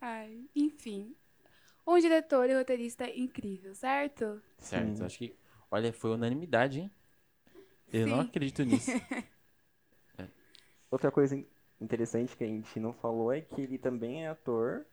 Ai, 0.01 0.49
enfim. 0.55 1.15
Um 1.87 1.99
diretor 1.99 2.51
e 2.51 2.55
roteirista 2.55 3.09
incrível, 3.11 3.75
certo? 3.75 4.43
Certo? 4.59 5.03
Sim. 5.03 5.05
Acho 5.05 5.19
que, 5.19 5.37
olha, 5.71 5.93
foi 5.93 6.11
unanimidade, 6.13 6.81
hein? 6.81 6.91
Eu 7.93 8.07
não 8.07 8.21
Sim. 8.21 8.21
acredito 8.21 8.63
nisso. 8.65 8.97
Outra 10.91 11.11
coisa 11.11 11.37
in- 11.37 11.47
interessante 11.81 12.37
que 12.37 12.45
a 12.45 12.47
gente 12.47 12.79
não 12.81 12.93
falou 12.93 13.33
é 13.33 13.41
que 13.41 13.61
ele 13.61 13.79
também 13.79 14.25
é 14.25 14.29
ator 14.29 14.87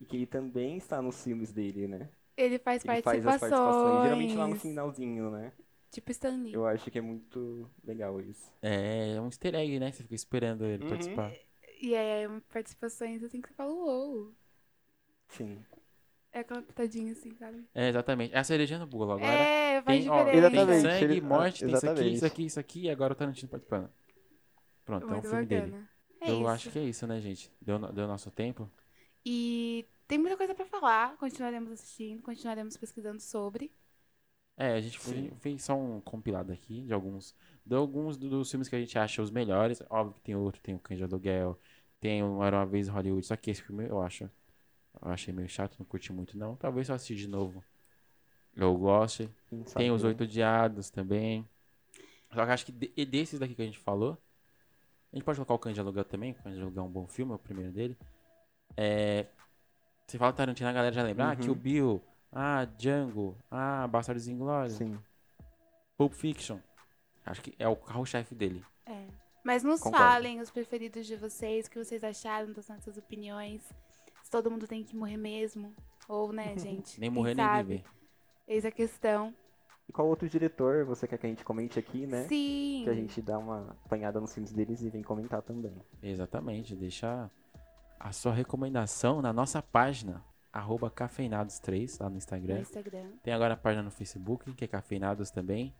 e 0.00 0.04
que 0.04 0.16
ele 0.16 0.26
também 0.26 0.76
está 0.76 1.00
nos 1.02 1.22
filmes 1.22 1.52
dele, 1.52 1.86
né? 1.88 2.08
Ele 2.36 2.58
faz 2.58 2.82
Ele 2.84 2.96
faz 2.98 3.24
participações. 3.24 3.26
as 3.26 3.36
participações, 3.36 4.02
geralmente 4.02 4.38
lá 4.38 4.48
no 4.48 4.56
finalzinho, 4.56 5.30
né? 5.30 5.52
Tipo 5.90 6.10
Stanley. 6.12 6.52
Eu 6.52 6.66
acho 6.66 6.90
que 6.90 6.98
é 6.98 7.02
muito 7.02 7.70
legal 7.84 8.20
isso. 8.20 8.52
É, 8.62 9.14
é 9.14 9.20
um 9.20 9.26
easter 9.26 9.54
egg, 9.54 9.78
né? 9.78 9.92
Você 9.92 10.02
fica 10.02 10.14
esperando 10.14 10.64
ele 10.64 10.82
Uhum. 10.82 10.84
participar. 10.84 11.36
E 11.80 11.94
é 11.94 12.26
participações 12.52 13.22
assim 13.22 13.40
que 13.40 13.48
você 13.48 13.54
fala, 13.54 13.72
uou. 13.72 14.34
Sim. 15.30 15.58
É 16.32 16.40
aquela 16.40 16.62
pitadinha 16.62 17.12
assim, 17.12 17.34
sabe? 17.34 17.64
É, 17.74 17.88
exatamente. 17.88 18.32
É 18.34 18.38
a 18.38 18.78
no 18.78 18.86
bolo. 18.86 19.12
Agora 19.12 19.26
é, 19.32 19.82
faz 19.82 20.00
tem, 20.00 20.08
ó, 20.10 20.24
tem 20.24 20.80
sangue, 20.80 21.04
ele- 21.04 21.20
morte, 21.20 21.64
tem 21.64 21.74
isso 21.74 21.88
aqui, 21.88 22.08
isso 22.12 22.26
aqui, 22.26 22.44
isso 22.46 22.60
aqui, 22.60 22.80
e 22.82 22.90
agora 22.90 23.12
o 23.12 23.16
Tarantino 23.16 23.48
participando. 23.48 23.90
Pronto, 24.84 25.02
é 25.04 25.06
um 25.06 25.10
Muito 25.10 25.28
filme 25.28 25.46
dele. 25.46 25.70
bacana. 25.72 25.90
É 26.20 26.30
Eu 26.30 26.40
isso. 26.40 26.48
acho 26.48 26.70
que 26.70 26.78
é 26.78 26.84
isso, 26.84 27.06
né, 27.06 27.20
gente? 27.20 27.50
Deu, 27.60 27.78
deu 27.92 28.06
nosso 28.06 28.30
tempo. 28.30 28.70
E 29.24 29.86
tem 30.06 30.18
muita 30.18 30.36
coisa 30.36 30.54
pra 30.54 30.66
falar. 30.66 31.16
Continuaremos 31.16 31.72
assistindo, 31.72 32.22
continuaremos 32.22 32.76
pesquisando 32.76 33.20
sobre. 33.20 33.72
É, 34.56 34.74
a 34.74 34.80
gente 34.80 34.98
fe- 34.98 35.32
fez 35.40 35.62
só 35.64 35.74
um 35.74 36.00
compilado 36.00 36.52
aqui 36.52 36.82
de 36.82 36.92
alguns, 36.92 37.34
de 37.64 37.74
alguns 37.74 38.16
do- 38.18 38.28
dos 38.28 38.50
filmes 38.50 38.68
que 38.68 38.76
a 38.76 38.80
gente 38.80 38.98
acha 38.98 39.22
os 39.22 39.30
melhores. 39.30 39.82
Óbvio 39.88 40.14
que 40.14 40.20
tem 40.20 40.36
outro, 40.36 40.60
tem 40.62 40.74
o 40.74 40.78
de 40.98 41.02
Aluguel, 41.04 41.58
tem 41.98 42.22
o 42.22 42.42
Era 42.44 42.58
Uma 42.58 42.66
Vez 42.66 42.86
em 42.86 42.90
Hollywood, 42.90 43.26
só 43.26 43.36
que 43.36 43.50
esse 43.50 43.62
filme 43.62 43.86
eu 43.88 44.00
acho, 44.02 44.30
eu 45.02 45.10
achei 45.10 45.32
meio 45.32 45.48
chato, 45.48 45.76
não 45.78 45.86
curti 45.86 46.12
muito 46.12 46.36
não. 46.38 46.56
Talvez 46.56 46.86
só 46.86 46.94
assistir 46.94 47.16
de 47.16 47.28
novo. 47.28 47.62
Eu 48.56 48.76
sabe, 49.66 49.74
Tem 49.74 49.90
os? 49.90 50.02
Oito 50.04 50.24
Odiados 50.24 50.90
também. 50.90 51.48
Só 52.28 52.34
que 52.36 52.40
eu 52.50 52.54
acho 52.54 52.66
que 52.66 52.72
de- 52.72 52.92
e 52.96 53.04
desses 53.04 53.38
daqui 53.38 53.54
que 53.54 53.62
a 53.62 53.64
gente 53.64 53.78
falou, 53.78 54.18
a 55.12 55.16
gente 55.16 55.24
pode 55.24 55.36
colocar 55.36 55.54
o 55.54 55.58
Cães 55.58 55.74
de 55.74 55.80
Aluguel 55.80 56.04
também, 56.04 56.32
o 56.32 56.34
Cães 56.42 56.56
de 56.56 56.62
Aluguel 56.62 56.82
é 56.84 56.86
um 56.86 56.90
bom 56.90 57.06
filme, 57.06 57.32
é 57.32 57.34
o 57.34 57.38
primeiro 57.38 57.72
dele. 57.72 57.96
É, 58.76 59.26
você 60.06 60.18
fala 60.18 60.32
Tarantino, 60.32 60.68
a 60.68 60.72
galera 60.72 60.92
já 60.94 61.02
lembra, 61.02 61.26
ah, 61.26 61.30
Uhum. 61.30 61.36
Kill 61.36 61.54
Bill, 61.54 62.02
ah, 62.32 62.64
Django, 62.76 63.36
ah, 63.50 63.86
Bastardos 63.88 64.28
Inglórios, 64.28 64.74
Sim. 64.74 64.98
Pulp 65.96 66.12
Fiction. 66.12 66.58
Acho 67.26 67.42
que 67.42 67.54
é 67.58 67.68
o 67.68 67.76
carro-chefe 67.76 68.34
dele. 68.34 68.64
É. 68.86 69.06
Mas 69.44 69.62
nos 69.62 69.80
Concordo. 69.80 70.04
falem 70.04 70.40
os 70.40 70.50
preferidos 70.50 71.06
de 71.06 71.16
vocês, 71.16 71.66
o 71.66 71.70
que 71.70 71.82
vocês 71.82 72.02
acharam 72.04 72.52
das 72.52 72.68
nossas 72.68 72.96
opiniões. 72.96 73.62
Se 74.30 74.32
todo 74.32 74.48
mundo 74.48 74.68
tem 74.68 74.84
que 74.84 74.94
morrer 74.94 75.16
mesmo. 75.16 75.74
Ou, 76.08 76.32
né, 76.32 76.54
gente? 76.56 77.00
Nem 77.00 77.10
morrer, 77.10 77.34
nem 77.34 77.44
sabe? 77.44 77.68
viver. 77.78 77.84
Eis 78.46 78.64
a 78.64 78.70
questão. 78.70 79.34
E 79.88 79.92
qual 79.92 80.06
outro 80.06 80.28
diretor 80.28 80.84
você 80.84 81.08
quer 81.08 81.18
que 81.18 81.26
a 81.26 81.28
gente 81.28 81.42
comente 81.44 81.80
aqui, 81.80 82.06
né? 82.06 82.28
Sim. 82.28 82.82
Que 82.84 82.90
a 82.90 82.94
gente 82.94 83.20
dá 83.20 83.36
uma 83.36 83.76
apanhada 83.84 84.20
nos 84.20 84.32
filmes 84.32 84.52
deles 84.52 84.82
e 84.82 84.88
vem 84.88 85.02
comentar 85.02 85.42
também. 85.42 85.74
Exatamente, 86.00 86.76
deixa 86.76 87.28
a 87.98 88.12
sua 88.12 88.32
recomendação 88.32 89.20
na 89.20 89.32
nossa 89.32 89.60
página, 89.60 90.24
arroba 90.52 90.88
cafeinados3, 90.92 91.96
lá 92.00 92.06
no 92.06 92.12
No 92.12 92.18
Instagram. 92.18 92.60
Instagram. 92.60 93.10
Tem 93.24 93.34
agora 93.34 93.54
a 93.54 93.56
página 93.56 93.82
no 93.82 93.90
Facebook, 93.90 94.52
que 94.52 94.64
é 94.64 94.68
Cafeinados 94.68 95.32
também. 95.32 95.74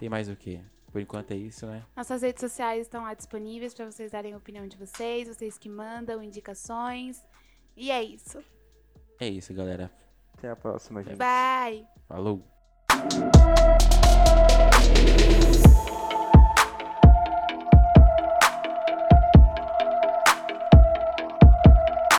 Tem 0.00 0.08
mais 0.08 0.28
o 0.28 0.34
quê? 0.34 0.60
Por 0.90 1.00
enquanto 1.00 1.30
é 1.30 1.36
isso, 1.36 1.64
né? 1.64 1.84
Nossas 1.96 2.22
redes 2.22 2.40
sociais 2.40 2.82
estão 2.82 3.04
lá 3.04 3.14
disponíveis 3.14 3.72
para 3.72 3.88
vocês 3.88 4.10
darem 4.10 4.32
a 4.32 4.36
opinião 4.36 4.66
de 4.66 4.76
vocês, 4.76 5.28
vocês 5.28 5.56
que 5.56 5.68
mandam 5.68 6.20
indicações. 6.20 7.24
E 7.76 7.90
é 7.90 8.02
isso. 8.02 8.42
É 9.20 9.28
isso, 9.28 9.52
galera. 9.54 9.90
Até 10.36 10.50
a 10.50 10.56
próxima, 10.56 11.02
gente. 11.02 11.16
Bye! 11.16 11.86
Falou! 12.08 12.42